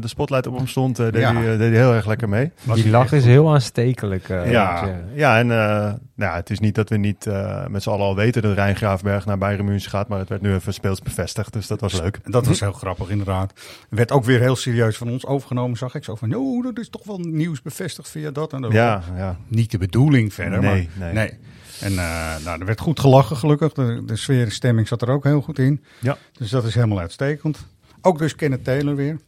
[0.00, 1.34] de spotlight op hem stond, eh, deed, Ja.
[1.34, 2.50] hij, deed hij heel erg lekker mee.
[2.62, 3.30] Was Die lach is goed.
[3.30, 4.28] heel aanstekelijk.
[4.28, 5.38] Ja, ja.
[5.38, 7.26] en eh, nou, het is niet dat we niet
[7.68, 10.42] met z'n allen al weten dat Rijn Graafberg naar Bayern München gaat, maar het werd
[10.42, 12.18] nu even speels bevestigd, dus dat was leuk.
[12.24, 13.52] Dat was heel grappig, inderdaad.
[13.88, 16.04] Werd ook weer heel serieus van ons overgenomen, zag ik.
[16.04, 18.72] Zo van, oh, dat is toch wel nieuws bevestigd via dat en dat.
[18.72, 19.36] Ja, ja.
[19.48, 21.38] Niet de bedoeling verder, Nee, maar nee.
[21.82, 23.72] En eh, nou, er werd goed gelachen, gelukkig.
[23.72, 25.84] De, de sfeer en stemming zat er ook heel goed in.
[25.98, 26.16] Ja.
[26.32, 27.66] Dus dat is helemaal uitstekend.
[28.00, 29.18] Ook dus Kenneth Taylor weer.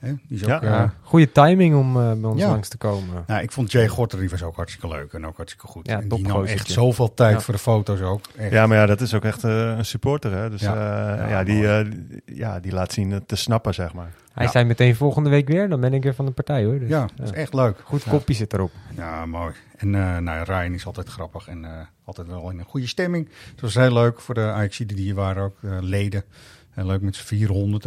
[0.00, 0.56] Hè, die is Ja.
[0.56, 0.92] ook, eh, ja.
[1.02, 2.48] Goede timing om eh, bij ons Ja.
[2.48, 3.24] langs te komen.
[3.26, 5.86] nou, ik vond Jay Gorter, die was ook hartstikke leuk en ook hartstikke goed.
[5.88, 7.40] Ja, en die nam echt zoveel tijd Ja.
[7.40, 8.20] voor de foto's ook.
[8.36, 8.52] Echt.
[8.52, 10.50] Ja, maar ja, dat is ook echt eh, een supporter, hè?
[10.50, 10.74] Dus Ja.
[10.74, 11.86] ja, Ja, ja, die, eh,
[12.24, 14.10] ja, die laat zien te snappen, zeg maar.
[14.32, 14.50] Hij Ja.
[14.50, 16.78] zei meteen volgende week weer, dan ben ik weer van de partij hoor.
[16.78, 17.78] Dus, ja, dat is echt leuk.
[17.84, 18.10] Goed Ja.
[18.10, 18.70] kopje zit erop.
[18.96, 19.52] Ja, mooi.
[19.76, 21.70] En eh nou, Ryan is altijd grappig en eh,
[22.04, 23.28] altijd wel in een goede stemming.
[23.50, 26.24] Het was heel leuk voor de Ajax die hier waren ook, leden.
[26.70, 27.86] Heel leuk met z'n 400.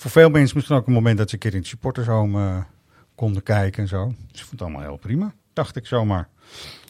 [0.00, 2.62] Voor veel mensen misschien ook een moment dat ze een keer in het supportershome eh,
[3.14, 4.06] konden kijken en zo.
[4.06, 6.28] Dus ik vond het allemaal heel prima, dacht ik zomaar.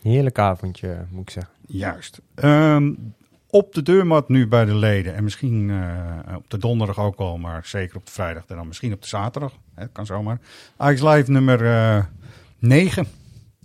[0.03, 1.53] Heerlijk avondje, moet ik zeggen.
[1.67, 2.21] Juist.
[2.35, 2.93] Ehm,
[3.47, 5.15] op de deurmat nu bij de leden.
[5.15, 8.45] En misschien eh, op de donderdag ook al, maar zeker op de vrijdag.
[8.47, 9.53] En dan misschien op de zaterdag.
[9.75, 10.39] Hè, kan zomaar.
[10.77, 12.05] Ajax Live nummer eh
[12.59, 13.07] 9.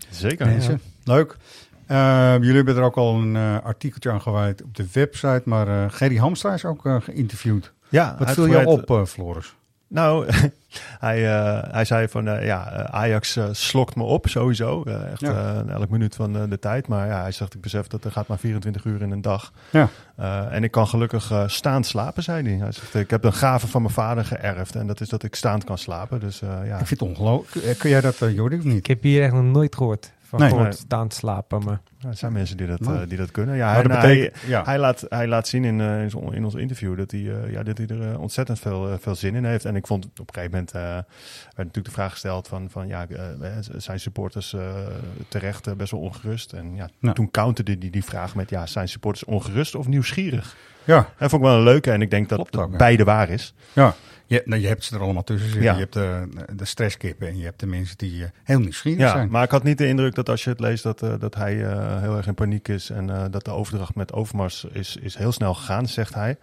[0.10, 0.46] Zeker.
[0.46, 0.82] Mensen.
[1.04, 1.38] Leuk.
[1.86, 5.42] Eh, jullie hebben er ook al een eh, artikeltje aan gewijd op de website.
[5.46, 7.74] Maar eh Gerry Hamstra is ook geïnterviewd.
[7.96, 9.56] Ja, Wat viel jou op, eh, Floris?
[9.88, 10.26] Nou,
[11.06, 14.84] hij, eh, hij zei van eh, ja, Ajax slokt me op sowieso.
[14.84, 15.64] Echt Ja.
[15.70, 16.88] elk minuut van de, de tijd.
[16.88, 19.52] Maar ja, hij zegt, ik besef dat er gaat maar 24 uur in een dag.
[19.72, 19.90] Ja.
[20.16, 22.58] Eh, en ik kan gelukkig staand slapen, zei hij.
[22.58, 24.76] Hij zegt, ik heb een gave van mijn vader geërfd.
[24.76, 26.20] En dat is dat ik staand kan slapen.
[26.20, 26.80] Dus eh, ja.
[26.80, 27.78] Ik vind het ongelooflijk.
[27.80, 28.78] Kun jij dat, Jordi, of niet?
[28.78, 30.60] Ik heb hier echt nog nooit gehoord van Nee.
[30.68, 30.72] Nee.
[30.72, 31.64] staan te slapen.
[31.64, 33.56] Maar Ja, er zijn mensen die dat, eh, die dat kunnen.
[33.56, 34.64] Ja, dat hij, betekent- ja.
[34.64, 37.52] hij, laat, hij laat zien in, eh, in, zo- in ons interview dat hij, eh,
[37.52, 39.66] ja, dat hij er ontzettend veel, veel zin in heeft.
[39.66, 41.06] En ik vond op een gegeven moment eh, werd
[41.58, 43.06] natuurlijk de vraag gesteld van, van ja,
[43.78, 44.74] zijn supporters eh,
[45.28, 46.54] terecht best wel ongerust?
[46.54, 47.14] En ja, Ja.
[47.14, 50.56] toen counterde hij die vraag met ja, zijn supporters ongerust of nieuwsgierig?
[50.84, 52.68] Ja, Dat vond ik wel een leuke en ik denk dat ja.
[52.68, 53.54] beide waar is.
[53.74, 53.94] ja.
[54.28, 55.66] Je, nou, je hebt ze er allemaal tussen zitten.
[55.66, 55.74] Ja.
[55.74, 59.12] Je hebt de, de stresskippen en je hebt de mensen die eh, heel nieuwsgierig Ja,
[59.12, 59.30] zijn.
[59.30, 61.66] maar ik had niet de indruk dat als je het leest dat, eh, dat hij
[61.66, 65.16] eh, heel erg in paniek is en eh, dat de overdracht met Overmars is, is
[65.16, 66.38] heel snel gegaan, zegt hij.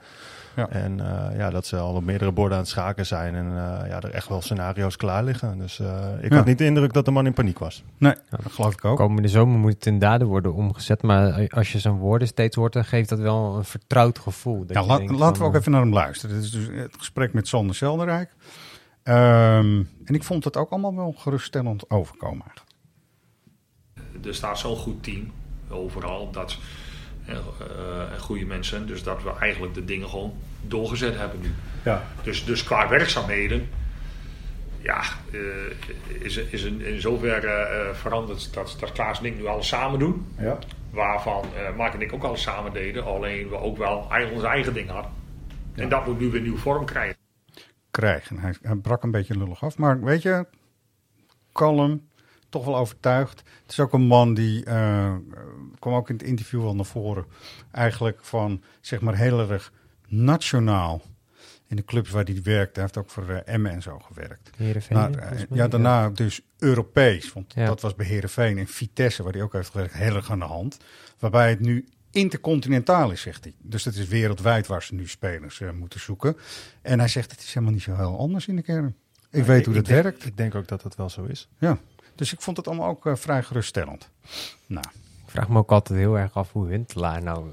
[0.56, 0.68] Ja.
[0.68, 3.88] En eh, ja, dat ze al op meerdere borden aan het schaken zijn en eh,
[3.88, 5.58] ja, er echt wel scenario's klaar liggen.
[5.58, 6.36] Dus eh, ik Ja.
[6.36, 7.82] had niet de indruk dat de man in paniek was.
[7.98, 8.96] Nee, dat geloof ik ook.
[8.96, 11.02] komende zomer moet het in daden worden omgezet.
[11.02, 14.58] Maar als je zijn woorden steeds hoort, dan geeft dat wel een vertrouwd gevoel.
[14.66, 16.34] Dat Ja, je la- denkt laten van, we ook even naar hem luisteren.
[16.36, 18.34] Dit is dus het gesprek met Sander Zelderijk.
[19.02, 22.70] Ehm, en ik vond het ook allemaal wel geruststellend overkomen eigenlijk.
[24.26, 25.32] er staat zo'n goed team
[25.68, 26.30] overal.
[26.30, 26.58] Dat,
[27.26, 28.86] eh, eh, en goede mensen.
[28.86, 31.50] Dus dat we eigenlijk de dingen gewoon doorgezet hebben nu.
[31.84, 32.02] Ja.
[32.22, 33.68] Dus, dus qua werkzaamheden.
[34.82, 39.46] Ja, eh, is, is in, in zoverre eh, veranderd dat, dat Klaas en ik nu
[39.46, 40.26] alles samen doen.
[40.38, 40.58] Ja.
[40.90, 43.04] Waarvan eh Mark en ik ook alles samen deden.
[43.04, 45.10] Alleen we ook wel eigen, ons eigen ding hadden.
[45.74, 47.16] En dat moet nu weer nieuwe vorm krijgen.
[47.90, 48.38] Krijgen.
[48.38, 49.78] Hij, hij brak een beetje lullig af.
[49.78, 50.46] Maar weet je,
[51.52, 52.08] kalm,
[52.52, 53.42] toch wel overtuigd.
[53.62, 55.14] Het is ook een man die, eh,
[55.78, 57.24] kwam ook in het interview wel naar voren,
[57.70, 59.72] eigenlijk van, zeg maar, heel erg
[60.08, 61.02] nationaal.
[61.66, 64.50] In de clubs waar hij werkte, hij heeft ook voor eh, Emmen en zo gewerkt.
[64.56, 67.66] Heerenveen, Maar, eh, ja, daarna dus Europees, want Ja.
[67.66, 70.44] dat was bij Heerenveen en Vitesse, waar hij ook heeft gewerkt, heel erg aan de
[70.44, 70.78] hand.
[71.18, 73.54] Waarbij het nu intercontinentaal is, zegt hij.
[73.58, 76.36] Dus het is wereldwijd waar ze nu spelers moeten zoeken.
[76.82, 78.96] En hij zegt, het is helemaal niet zo heel anders in de kern.
[79.30, 80.26] Ik weet hoe dat werkt.
[80.26, 81.48] Ik denk ook dat dat wel zo is.
[81.58, 81.78] Ja.
[82.14, 84.08] Dus ik vond het allemaal ook eh, vrij geruststellend.
[84.66, 84.84] Nou,
[85.24, 87.46] Ik vraag me ook altijd heel erg af hoe Huntelaar nou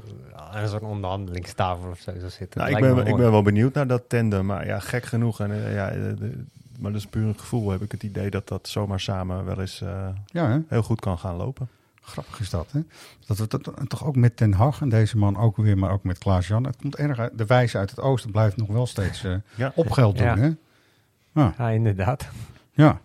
[0.53, 2.59] aan zo'n onderhandelingstafel of zo zou zitten.
[2.61, 4.45] Nou, ik, ben, ik ben wel benieuwd naar dat tandem.
[4.45, 5.39] Maar ja, gek genoeg.
[5.39, 6.43] En, eh, ja, eh, de-
[6.79, 7.69] maar dat is puur een gevoel.
[7.69, 10.59] Heb ik het idee dat dat zomaar samen wel eens eh, ja, hè?
[10.67, 11.67] heel goed kan gaan lopen.
[12.01, 12.79] grappig is dat, hè?
[13.27, 16.03] Dat we dat toch ook met Ten Hag en deze man ook weer, maar ook
[16.03, 16.65] met Klaas-Jan.
[16.65, 17.37] Het komt erg uit.
[17.37, 19.71] De wijze uit het oosten blijft nog wel steeds eh, Ja.
[19.75, 20.37] op geld doen, Ja.
[20.37, 20.49] hè?
[21.33, 21.53] Ja.
[21.57, 22.27] Ja, inderdaad.
[22.71, 22.99] Ja.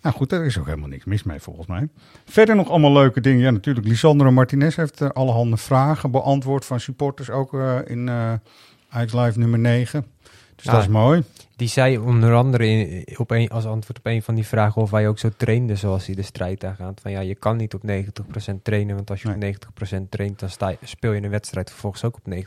[0.00, 1.88] Nou goed, daar is ook helemaal niks mis mee volgens mij.
[2.24, 3.40] Verder nog allemaal leuke dingen.
[3.40, 3.86] Ja, natuurlijk.
[3.86, 7.30] Lisandro Martinez heeft uh, allerhande vragen beantwoord van supporters.
[7.30, 8.32] Ook uh, in uh,
[8.88, 10.06] Ajax Live nummer 9.
[10.56, 11.22] Dus Ja, dat is mooi.
[11.56, 14.90] Die zei onder andere in, op een, als antwoord op een van die vragen of
[14.90, 17.00] hij ook zo trainde zoals hij de strijd aangaat.
[17.00, 19.56] Van ja, je kan niet op 90% trainen, want als je Nee.
[19.68, 22.38] op 90% traint, dan sta je, speel je een wedstrijd vervolgens ook op 90%.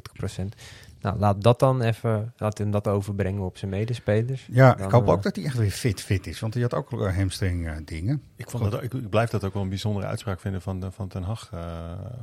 [1.02, 4.48] Nou, laat dat dan even, laat hem dat overbrengen op zijn medespelers.
[4.52, 6.40] Ja, Dan, ik hoop eh, ook dat hij echt weer fit fit is.
[6.40, 8.24] Want hij had ook uh, hamstring uh, dingen.
[8.36, 10.92] Ik, vond dat, ik, ik, blijf dat ook wel een bijzondere uitspraak vinden van, de,
[10.92, 11.52] van Ten Hag.
[11.54, 11.62] Uh,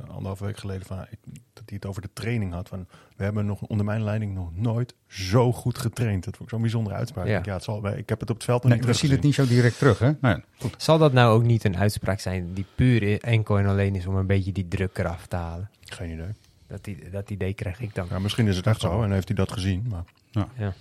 [0.07, 0.85] anderhalve week geleden.
[0.85, 1.19] Van, ik,
[1.53, 2.67] dat hij het over de training had.
[2.67, 6.23] Van, we hebben nog onder mijn leiding nog nooit zo goed getraind.
[6.23, 7.27] Dat vond ik zo'n bijzondere uitspraak.
[7.27, 7.39] Ja.
[7.39, 9.11] Ik, ja, het zal, ik heb het op het veld nog Nee, niet we zien
[9.11, 10.11] het niet zo direct terug, hè?
[10.21, 10.73] Nee, goed.
[10.77, 14.15] Zal dat nou ook niet een uitspraak zijn die puur enkel en alleen is om
[14.15, 15.69] een beetje die druk eraf te halen?
[15.81, 16.31] Geen idee.
[16.67, 18.07] Dat, die, dat idee krijg ik dan.
[18.09, 19.85] Ja, misschien is het echt zo en heeft hij dat gezien.
[19.89, 20.03] Maar...
[20.31, 20.47] Ja.
[20.57, 20.73] Ja.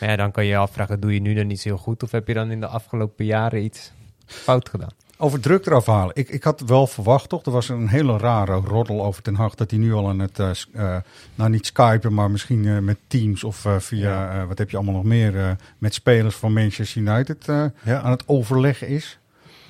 [0.00, 2.02] Maar ja, dan kan je je afvragen, doe je nu dan iets heel goed?
[2.02, 3.92] Of heb je dan in de afgelopen jaren iets
[4.26, 4.90] fout gedaan?
[5.18, 6.14] Over druk eraf halen.
[6.14, 7.44] Ik, ik had wel verwacht, toch?
[7.44, 9.54] Er was een hele rare roddel over Ten Hag.
[9.54, 10.96] Dat hij nu al aan het, uh, uh,
[11.34, 15.04] nou niet skypen, maar misschien uh, met Teams of via, wat heb je allemaal nog
[15.04, 17.44] meer, met spelers van Manchester United
[17.82, 18.00] ja.
[18.00, 19.18] aan het overleggen is.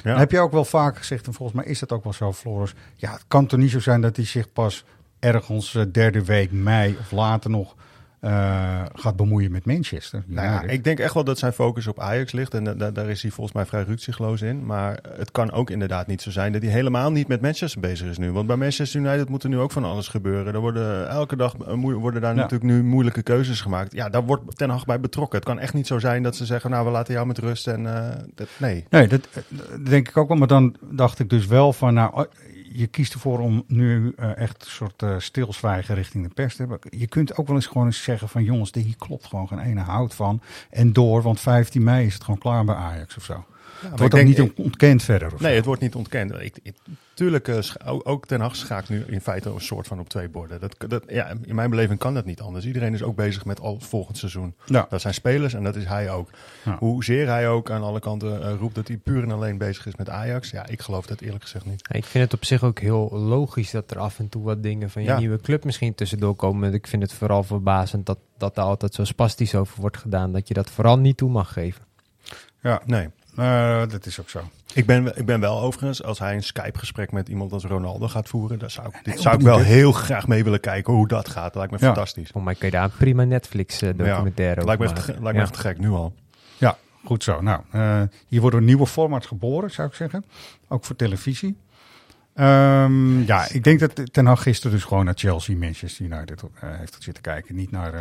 [0.03, 0.19] Ja.
[0.19, 2.75] Heb je ook wel vaak gezegd, en volgens mij is dat ook wel zo, Floris.
[2.97, 4.85] Ja, het kan toch niet zo zijn dat hij zich pas
[5.19, 7.75] ergens uh, derde week mei of later nog
[8.21, 10.23] uh, gaat bemoeien met Manchester.
[10.27, 12.55] Nou ja, ik denk echt wel dat zijn focus op Ajax ligt.
[12.55, 14.67] En da daar is hij volgens mij vrij rukzichtloos in.
[14.67, 18.09] Maar het kan ook inderdaad niet zo zijn dat hij helemaal niet met Manchester bezig
[18.09, 18.33] is nu.
[18.33, 20.55] Want bij Manchester United moet er nu ook van alles gebeuren.
[20.55, 22.41] Er worden elke dag worden daar ja.
[22.41, 23.93] natuurlijk nu moeilijke keuzes gemaakt.
[23.93, 25.39] Ja, daar wordt Ten Hag bij betrokken.
[25.39, 27.67] Het kan echt niet zo zijn dat ze zeggen, nou we laten jou met rust.
[27.67, 28.87] En uh, dat, nee.
[28.91, 30.37] Nee, dat, dat denk ik ook wel.
[30.37, 32.27] Maar dan dacht ik dus wel van, nou
[32.79, 36.63] je kiest ervoor om nu uh, echt een soort uh, stilzwijgen richting de pers te
[36.63, 36.79] hebben.
[36.91, 39.81] Je kunt ook wel eens gewoon eens zeggen van jongens, hier klopt gewoon geen ene
[39.81, 40.41] hout van.
[40.71, 43.45] En door, want 15 mei is het gewoon klaar bij Ajax of zo.
[43.83, 45.35] Ja, het wordt ook niet ik, ontkend verder.
[45.35, 45.57] Of nee, zo.
[45.57, 46.35] het wordt niet ontkend.
[46.41, 46.75] Ik, ik,
[47.15, 50.61] tuurlijk, uh, ook, Ten Hag schaakt nu in feite een soort van op twee borden.
[50.61, 52.67] Dat, dat, ja, in mijn beleving kan dat niet anders.
[52.67, 54.55] Iedereen is ook bezig met al volgend seizoen.
[54.65, 54.87] Ja.
[54.89, 56.31] Dat zijn spelers en dat is hij ook.
[56.65, 56.77] Ja.
[56.79, 59.97] Hoezeer hij ook aan alle kanten uh, roept dat hij puur en alleen bezig is
[59.97, 60.51] met Ajax.
[60.51, 61.89] Ja, ik geloof dat eerlijk gezegd niet.
[61.93, 64.91] Ik vind het op zich ook heel logisch dat er af en toe wat dingen
[64.91, 65.19] van je Ja.
[65.19, 66.75] nieuwe club misschien tussendoor komen.
[66.75, 70.33] Ik vind het vooral verbazend dat, dat daar altijd zo spastisch over wordt gedaan.
[70.33, 71.85] Dat je dat vooral niet toe mag geven.
[72.61, 73.09] Ja, Nee.
[73.39, 74.41] Uh, dat is ook zo.
[74.75, 78.29] Ik ben, ik ben wel overigens, als hij een Skype-gesprek met iemand als Ronaldo gaat
[78.29, 81.09] voeren, dan zou ik, dit Nee, zou ik wel heel graag mee willen kijken hoe
[81.09, 81.45] dat gaat.
[81.45, 81.87] Dat lijkt me Ja.
[81.87, 82.31] fantastisch.
[82.31, 85.23] Voor mij kun je daar een prima Netflix-documentaire Ja, lijkt me over echt, maken.
[85.23, 85.51] lijkt me Ja.
[85.51, 86.15] echt gek nu al.
[86.59, 87.41] Ja, goed zo.
[87.41, 90.25] Nou, uh, hier worden nieuwe formats geboren, zou ik zeggen.
[90.69, 91.57] Ook voor televisie.
[92.35, 96.49] Um, ja, ik denk dat Ten Hag gisteren dus gewoon naar Chelsea, Manchester United uh,
[96.79, 97.55] heeft zitten kijken.
[97.55, 97.95] Niet naar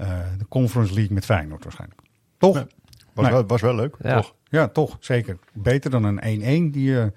[0.00, 0.06] uh,
[0.38, 2.00] de Conference League met Feyenoord waarschijnlijk.
[2.38, 2.54] Toch?
[2.54, 2.66] Nee.
[3.14, 3.34] Was, Nee.
[3.34, 4.16] wel, was wel leuk, Ja.
[4.16, 4.34] toch?
[4.52, 4.96] Ja, toch.
[5.00, 5.36] Zeker.
[5.52, 7.12] Beter dan een 1-1 die je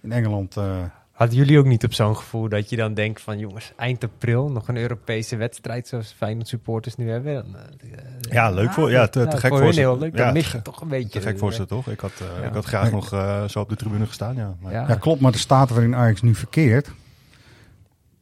[0.00, 0.56] in Engeland...
[0.56, 0.64] uh,
[1.12, 4.50] Hadden jullie ook niet op zo'n gevoel dat je dan denkt van jongens, eind april
[4.50, 7.34] nog een Europese wedstrijd zoals Feyenoord supporters nu hebben?
[7.34, 7.44] Dan,
[7.84, 7.90] uh,
[8.20, 9.80] Ja, leuk voor, ja, te, te gek voor ze.
[9.80, 10.16] heel leuk.
[10.16, 11.08] Dan mis je toch een beetje.
[11.08, 11.86] Te gek voor ze, toch?
[11.88, 12.46] Ik had, uh, Ja.
[12.48, 14.54] ik had graag nog uh, zo op de tribune gestaan, ja.
[14.60, 14.84] Maar, Ja.
[14.88, 15.20] ja, klopt.
[15.20, 16.90] Maar de staat waarin Ajax nu verkeert...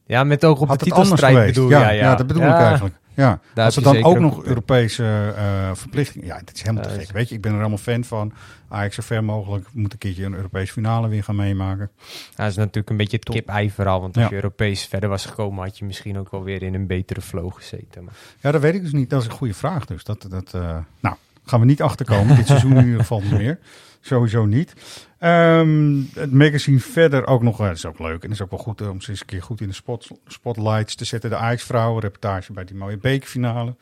[0.05, 2.01] Ja, met oog op had de titelstrijd bedoel ja, ja, ja.
[2.03, 2.55] ja, dat bedoel Ja.
[2.59, 2.95] ik eigenlijk.
[3.13, 3.39] Ja.
[3.53, 6.27] Daar Als er dan ook nog Europese uh, verplichtingen...
[6.27, 7.11] Ja, dat is helemaal te gek.
[7.11, 8.33] Weet je, ik ben er helemaal fan van.
[8.67, 11.91] Ajax zo ver mogelijk moet een keertje een Europese finale weer gaan meemaken.
[12.35, 14.01] Dat is natuurlijk een beetje het kip-ei verhaal.
[14.01, 16.87] Want als je Europees verder was gekomen, had je misschien ook wel weer in een
[16.87, 18.03] betere flow gezeten.
[18.03, 19.09] Maar Ja, dat weet ik dus niet.
[19.09, 19.85] Dat is een goede vraag.
[19.85, 22.35] Dus dat, dat, uh, nou, gaan we niet achterkomen.
[22.35, 23.59] Dit seizoen in ieder geval niet meer.
[24.01, 24.73] Sowieso niet.
[25.19, 28.23] Um, het magazine verder ook nog, dat is ook leuk.
[28.23, 30.07] En is ook wel goed uh, om ze eens een keer goed in de spot,
[30.27, 31.29] spotlights te zetten.
[31.29, 33.75] De Ajax-vrouwen, reportage bij die mooie bekerfinale.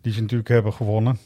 [0.00, 1.18] Die ze natuurlijk hebben gewonnen.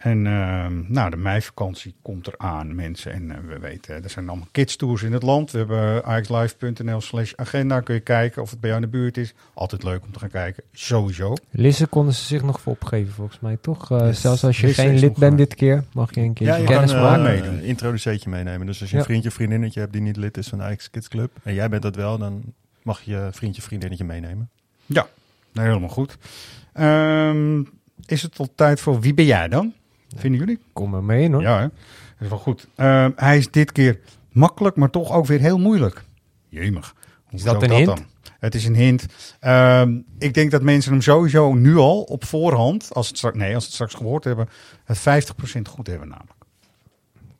[0.00, 3.12] En uh, nou, de meivakantie komt eraan, mensen.
[3.12, 5.50] En uh, we weten, er zijn allemaal kids tours in het land.
[5.50, 7.80] We hebben axlive.nl slash agenda.
[7.80, 9.34] Kun je kijken of het bij jou in de buurt is.
[9.54, 11.34] Altijd leuk om te gaan kijken, sowieso.
[11.50, 13.90] Lisse konden ze zich nog voor opgeven, volgens mij, toch?
[13.90, 14.20] Uh, Yes.
[14.20, 16.64] Zelfs als je Lisse geen lid bent dit keer, mag je een keer Ja, je
[16.64, 17.24] kennis kan maken.
[17.24, 17.54] uh, meedoen.
[17.54, 18.66] een introduceetje meenemen.
[18.66, 19.06] Dus als je een Ja.
[19.08, 21.30] vriendje of vriendinnetje hebt die niet lid is van de Ajax Kids Club...
[21.42, 22.42] en jij bent dat wel, dan
[22.82, 24.50] mag je je vriendje of vriendinnetje meenemen.
[24.86, 25.06] Ja,
[25.52, 26.16] nou, helemaal goed.
[26.80, 27.68] Um,
[28.06, 29.72] is het al tijd voor Wie ben jij dan?
[30.16, 30.58] Vinden jullie?
[30.72, 31.42] Kom er mee hoor.
[31.42, 31.66] Ja, hè?
[31.66, 31.72] dat
[32.20, 32.68] is wel goed.
[32.76, 33.98] Um, hij is dit keer
[34.32, 36.04] makkelijk, maar toch ook weer heel moeilijk.
[36.48, 36.94] Jemig.
[37.24, 37.86] Hoe Is dat een hint?
[37.86, 38.04] Dan?
[38.38, 39.06] Het is een hint.
[39.40, 43.54] Um, ik denk dat mensen hem sowieso nu al op voorhand, als het straks, nee,
[43.54, 44.48] als het straks gehoord hebben,
[44.84, 45.02] het 50%
[45.68, 46.38] goed hebben namelijk.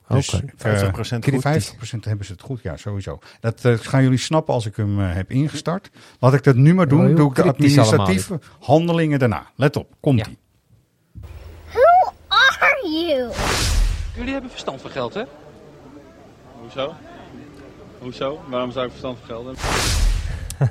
[0.09, 0.45] Dus Oké.
[0.45, 1.97] ik, 50% uh, goed.
[1.97, 3.19] 50% hebben ze het goed, ja, sowieso.
[3.41, 5.91] Dat uh, gaan jullie snappen als ik hem uh, heb ingestart.
[6.19, 7.15] Laat ik dat nu maar doen.
[7.15, 9.47] Doe ik de administratieve handelingen daarna.
[9.55, 10.39] Let op, komt ie.
[14.15, 15.23] Jullie hebben verstand van geld, hè?
[16.61, 16.95] Hoezo?
[17.99, 18.41] Hoezo?
[18.49, 19.65] Waarom zou ik verstand van geld hebben?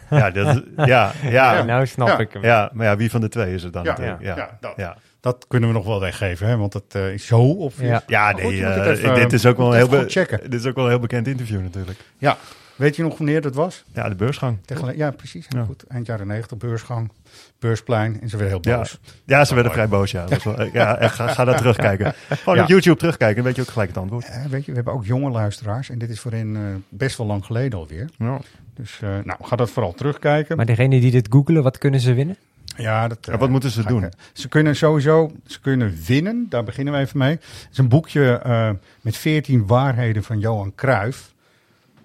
[0.10, 1.63] Ja, dat, ja, ja.
[1.63, 2.17] Nou snap Ja.
[2.19, 2.43] ik hem.
[2.43, 3.95] Ja, maar ja, wie van de twee is het dan Ja?
[3.99, 4.73] Ja, ja, dat.
[4.75, 4.97] ja.
[5.19, 6.58] Dat kunnen we nog wel weggeven, hè?
[6.58, 8.04] want het uh, is zo obvious.
[8.08, 8.30] Ja.
[8.30, 10.89] Ja, nee, goed, uh, even, dit is ook wel heel, dit is ook wel een
[10.89, 11.99] heel bekend interview natuurlijk.
[12.17, 12.38] Ja,
[12.80, 13.84] Weet je nog wanneer dat was?
[13.93, 14.58] Ja, de beursgang.
[14.65, 15.45] Tegelijk, ja, precies.
[15.49, 15.63] Ja.
[15.63, 15.84] Goed.
[15.88, 17.12] Eind jaren 90, beursgang,
[17.59, 18.21] beursplein.
[18.21, 18.99] En ze werden heel boos.
[19.25, 20.25] ja ze werden vrij boos, ja.
[20.25, 22.13] Dat wel- ja echt, ga, ga daar terugkijken.
[22.29, 22.63] Gewoon Ja.
[22.63, 24.25] op YouTube terugkijken, dan weet je ook gelijk het antwoord.
[24.25, 25.89] Eh, weet je, we hebben ook jonge luisteraars.
[25.89, 28.09] En dit is voor hen eh, best wel lang geleden alweer.
[28.17, 28.39] Ja.
[28.73, 30.57] Dus eh, nou, ga dat vooral terugkijken.
[30.57, 32.37] Maar degene die dit googelen, wat kunnen ze winnen?
[32.77, 34.03] Ja, dat, Ja, wat moeten ze ik, doen?
[34.03, 36.45] eh, Ze kunnen sowieso ze kunnen winnen.
[36.49, 37.31] Daar beginnen we even mee.
[37.31, 38.69] Het is een boekje eh,
[39.01, 41.33] met 14 waarheden van Johan Cruijff.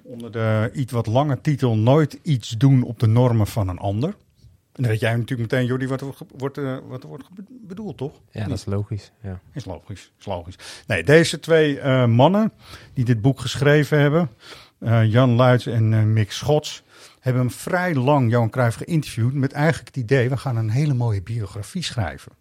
[0.03, 4.15] Onder de iets wat lange titel Nooit iets doen op de normen van een ander.
[4.75, 6.07] En dan weet jij natuurlijk meteen, Jordi, wat er
[6.37, 8.21] wordt, eh, wat er wordt be- bedoeld, toch?
[8.31, 9.13] Ja, dat is logisch.
[9.23, 9.41] Ja.
[9.53, 10.57] Is logisch, is logisch.
[10.87, 12.53] Nee, deze twee eh, mannen
[12.95, 14.31] die dit boek geschreven hebben,
[14.79, 16.83] eh, Jan Luits en eh, Mick Schots,
[17.21, 20.95] hebben hem vrij lang, Johan Cruijff, geïnterviewd met eigenlijk het idee, we gaan een hele
[20.95, 22.33] mooie biografie schrijven.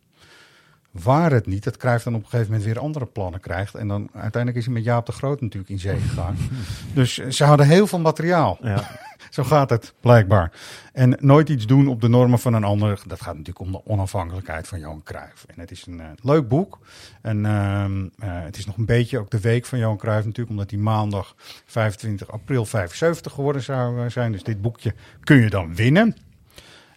[0.92, 3.76] Waar het niet dat Cruijff dan op een gegeven moment weer andere plannen krijgt.
[3.76, 6.38] En dan uiteindelijk is hij met Jaap de Groot natuurlijk in zee gegaan.
[6.94, 8.58] dus ze hadden heel veel materiaal.
[8.62, 9.00] Ja.
[9.34, 10.52] Zo gaat het, blijkbaar.
[10.92, 13.02] En nooit iets doen op de normen van een ander.
[13.08, 15.46] Dat gaat natuurlijk om de onafhankelijkheid van Johan Cruijff.
[15.46, 16.80] En het is een eh, leuk boek.
[17.22, 20.50] En ehm, eh, het is nog een beetje ook de week van Johan Cruijff natuurlijk.
[20.50, 24.32] Omdat hij maandag 25 april 75 geworden zou eh, zijn.
[24.32, 24.94] Dus dit boekje
[25.24, 26.16] kun je dan winnen.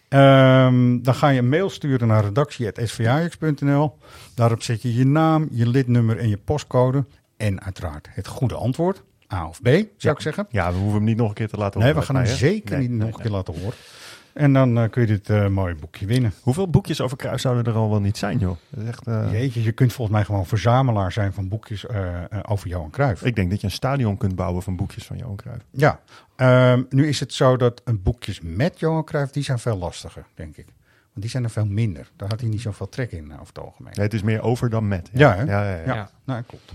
[0.07, 3.97] Ehm, dan ga je een mail sturen naar redactie.svajax.nl.
[4.35, 7.05] Daarop zet je je naam, je lidnummer en je postcode.
[7.37, 9.03] En uiteraard het goede antwoord.
[9.33, 10.11] A of B, zou Ja.
[10.11, 10.45] ik zeggen.
[10.49, 12.07] Ja, we hoeven hem niet nog een keer te laten Nee, horen.
[12.07, 13.21] we gaan hem zeker Nee, niet nee, nog een nee.
[13.21, 13.77] keer laten horen.
[14.33, 16.33] En dan eh, kun je dit eh, mooie boekje winnen.
[16.41, 18.55] Hoeveel boekjes over Cruijff zouden er al wel niet zijn, joh?
[18.69, 21.85] Dat is echt, eh, Jeetje, je kunt volgens mij gewoon verzamelaar zijn van boekjes
[22.47, 23.23] over Johan Cruijff.
[23.23, 25.63] Ik denk dat je een stadion kunt bouwen van boekjes van Johan Cruijff.
[25.71, 25.99] Ja,
[26.35, 30.25] ehm, nu is het zo dat een boekjes met Johan Cruijff, die zijn veel lastiger,
[30.35, 30.65] denk ik.
[30.65, 32.09] Want die zijn er veel minder.
[32.15, 33.93] Daar had hij niet zoveel trek in, over het algemeen.
[33.95, 35.09] Nee, het is meer over dan met.
[35.13, 35.43] Ja, hè?
[35.43, 35.93] ja, ja, ja.
[35.93, 36.71] Ja, nou klopt.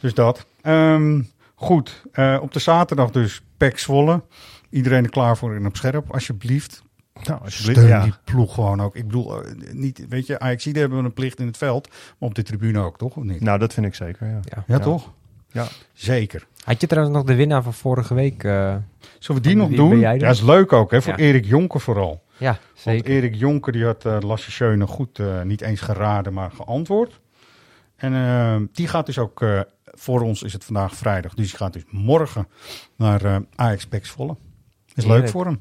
[0.00, 0.46] Dus dat.
[0.62, 1.22] Ehm,
[1.62, 4.22] goed, eh, op de zaterdag dus Pek Zwolle.
[4.70, 6.82] Iedereen er klaar voor en op scherp, alsjeblieft.
[7.24, 8.02] Nou, alsjeblieft, Steun ja.
[8.02, 8.96] die ploeg gewoon ook.
[8.96, 12.28] Ik bedoel, eh, niet, weet je, ajax hebben we een plicht in het veld, maar
[12.28, 13.16] op de tribune ook, toch?
[13.16, 13.40] Of niet?
[13.40, 14.40] Nou, dat vind ik zeker, ja.
[14.44, 14.64] Ja.
[14.66, 15.10] ja, toch?
[15.48, 15.66] Ja.
[15.92, 16.46] Zeker.
[16.64, 18.44] Had je trouwens nog de winnaar van vorige week?
[18.44, 18.76] eh,
[19.18, 19.98] Zullen we die nog doen?
[19.98, 21.02] Ja, is leuk ook, hè?
[21.02, 21.18] Voor Ja.
[21.18, 22.22] Erik Jonker vooral.
[22.36, 23.10] Ja, Want zeker.
[23.10, 27.20] Erik Jonker die had eh Lasse Schöne goed, eh, niet eens geraden, maar geantwoord.
[27.96, 29.60] En die gaat dus ook, eh,
[29.92, 32.48] voor ons is het vandaag vrijdag, dus die gaat dus morgen
[32.96, 34.36] naar eh Ajax Zwolle.
[34.94, 35.60] Is leuk voor hem.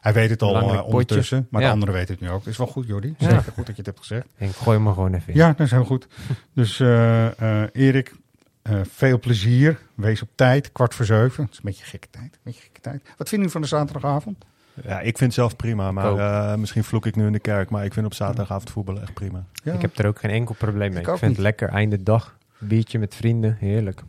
[0.00, 0.82] Hij weet het al eh, potje.
[0.82, 1.66] ondertussen, maar Ja.
[1.66, 2.46] de anderen weten het nu ook.
[2.46, 3.14] Is wel goed, Jordi.
[3.18, 3.28] Ja.
[3.30, 4.26] Zeker goed dat je het hebt gezegd.
[4.36, 5.38] Ik gooi hem gewoon even in.
[5.38, 6.06] Ja, dat is heel goed.
[6.54, 8.14] Dus eh, eh, Erik,
[8.62, 9.78] eh, veel plezier.
[9.94, 11.42] Wees op tijd, kwart voor zeven.
[11.44, 12.24] Het is een beetje gekke tijd.
[12.34, 13.02] Een beetje gekke tijd.
[13.16, 14.44] Wat vind u van de zaterdagavond?
[14.82, 17.70] Ja, ik vind het zelf prima, maar eh, misschien vloek ik nu in de kerk,
[17.70, 19.44] maar ik vind op zaterdagavond voetballen echt prima.
[19.64, 21.00] Ja, Ik heb er ook geen enkel probleem mee.
[21.02, 21.30] Ik vind niet.
[21.30, 21.68] het lekker.
[21.68, 22.36] Einde dag.
[22.62, 23.56] Biertje met vrienden.
[23.60, 24.02] Heerlijk.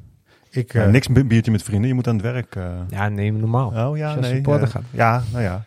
[0.50, 2.56] ik, Ja, eh, niks bi- biertje met vrienden, je moet aan het werk.
[2.56, 2.72] eh.
[2.90, 3.68] Ja, neem normaal.
[3.68, 4.36] Oh ja, Als je als nee.
[4.36, 4.84] supporter eh, gaat.
[4.92, 5.66] ja, nou ja.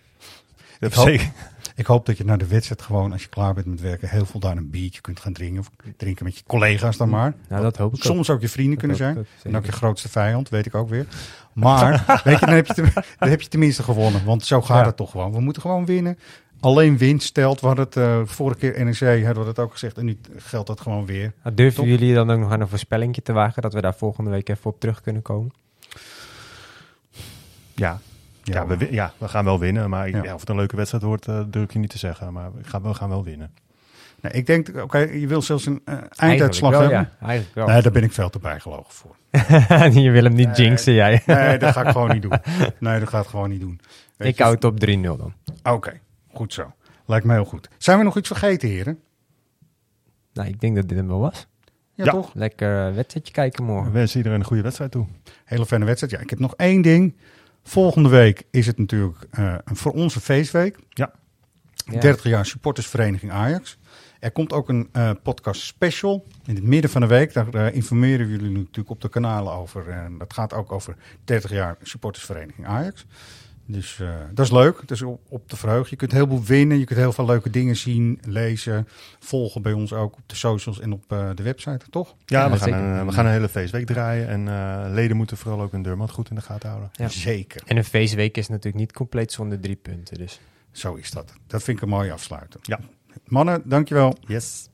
[0.78, 1.30] Dat hoop- zeker.
[1.74, 4.26] Ik hoop dat je na de wedstrijd gewoon, als je klaar bent met werken, heel
[4.26, 5.58] veel daar een biertje kunt gaan drinken.
[5.60, 7.34] Of drinken met je collega's dan maar.
[7.48, 8.02] Nou, dat hoop ik ook.
[8.04, 9.24] Soms ook je vrienden Dat kunnen hoop zijn.
[9.26, 11.06] ik ook, En ook je grootste vijand, weet ik ook weer.
[11.52, 12.74] Maar, weet je, dan heb je,
[13.18, 14.24] dan heb je tenminste gewonnen.
[14.24, 14.86] Want zo gaat Ja.
[14.86, 15.32] het toch gewoon.
[15.32, 16.18] We moeten gewoon winnen.
[16.60, 17.60] Alleen winst stelt.
[17.60, 19.98] We hadden het eh, vorige keer NEC, hadden we dat ook gezegd.
[19.98, 21.32] En nu geldt dat gewoon weer.
[21.42, 21.86] Nou, durven Top.
[21.86, 23.62] jullie dan ook nog aan een voorspellingje te wagen?
[23.62, 25.52] Dat we daar volgende week even op terug kunnen komen?
[27.74, 27.98] Ja.
[28.42, 30.22] Ja, Ja, we, wi- ja, we gaan wel winnen, maar ik- Ja.
[30.22, 32.32] ja, of het een leuke wedstrijd wordt, eh, durf ik je niet te zeggen.
[32.32, 33.50] Maar we gaan, we gaan wel winnen.
[34.20, 36.98] Nou, ik denk, oké, je wil zelfs een eh, einduitslag wel, hebben.
[37.20, 37.66] Ja, eigenlijk wel.
[37.66, 39.16] Nee, daar ben ik veel te bijgelogen voor.
[40.02, 40.56] je wil hem niet Nee.
[40.66, 41.22] jinxen, jij.
[41.26, 42.38] Nee, dat ga ik gewoon niet doen.
[42.78, 43.80] Nee, dat ga ik gewoon niet doen.
[44.16, 45.32] Weet ik je, hou het op 3-0 dan.
[45.74, 46.00] Oké,
[46.36, 46.72] goed zo.
[47.06, 47.68] Lijkt me heel goed.
[47.78, 49.00] Zijn we nog iets vergeten, heren?
[50.32, 51.46] Nou, ik denk dat dit hem wel was.
[51.94, 52.10] Ja, Ja.
[52.10, 52.34] toch?
[52.34, 53.92] Lekker eh, wedstrijdje kijken We morgen.
[53.92, 55.06] wensen iedereen een goede wedstrijd toe.
[55.44, 56.12] Hele fijne wedstrijd.
[56.12, 57.16] Ja, ik heb nog één ding.
[57.62, 60.78] Volgende week is het natuurlijk eh, een voor onze feestweek.
[60.88, 61.12] Ja.
[61.90, 62.00] Ja.
[62.00, 63.78] 30 jaar supportersvereniging Ajax.
[64.20, 67.32] Er komt ook een eh, podcast special in het midden van de week.
[67.32, 69.88] Daar informeren we jullie natuurlijk op de kanalen over.
[69.88, 73.06] En dat gaat ook over 30 jaar supportersvereniging Ajax.
[73.68, 74.80] Dus eh, dat is leuk.
[74.80, 75.86] Het is op, op te verheugen.
[75.90, 76.78] Je kunt heel veel winnen.
[76.78, 80.80] Je kunt heel veel leuke dingen zien, lezen, volgen bij ons ook op de socials
[80.80, 82.14] en op eh, de website, toch?
[82.24, 82.80] Ja, Ja, we, gaan zeker.
[82.80, 84.28] een, we gaan een hele feestweek draaien.
[84.28, 86.90] En eh, leden moeten vooral ook hun deurmat goed in de gaten houden.
[86.92, 87.08] Ja.
[87.08, 87.62] Zeker.
[87.66, 90.18] En een feestweek is natuurlijk niet compleet zonder drie punten.
[90.18, 90.40] Dus
[90.72, 91.32] Zo is dat.
[91.46, 92.60] Dat vind ik een mooie afsluiter.
[92.62, 92.80] Ja.
[93.24, 94.16] Mannen, dankjewel.
[94.26, 94.68] Yes.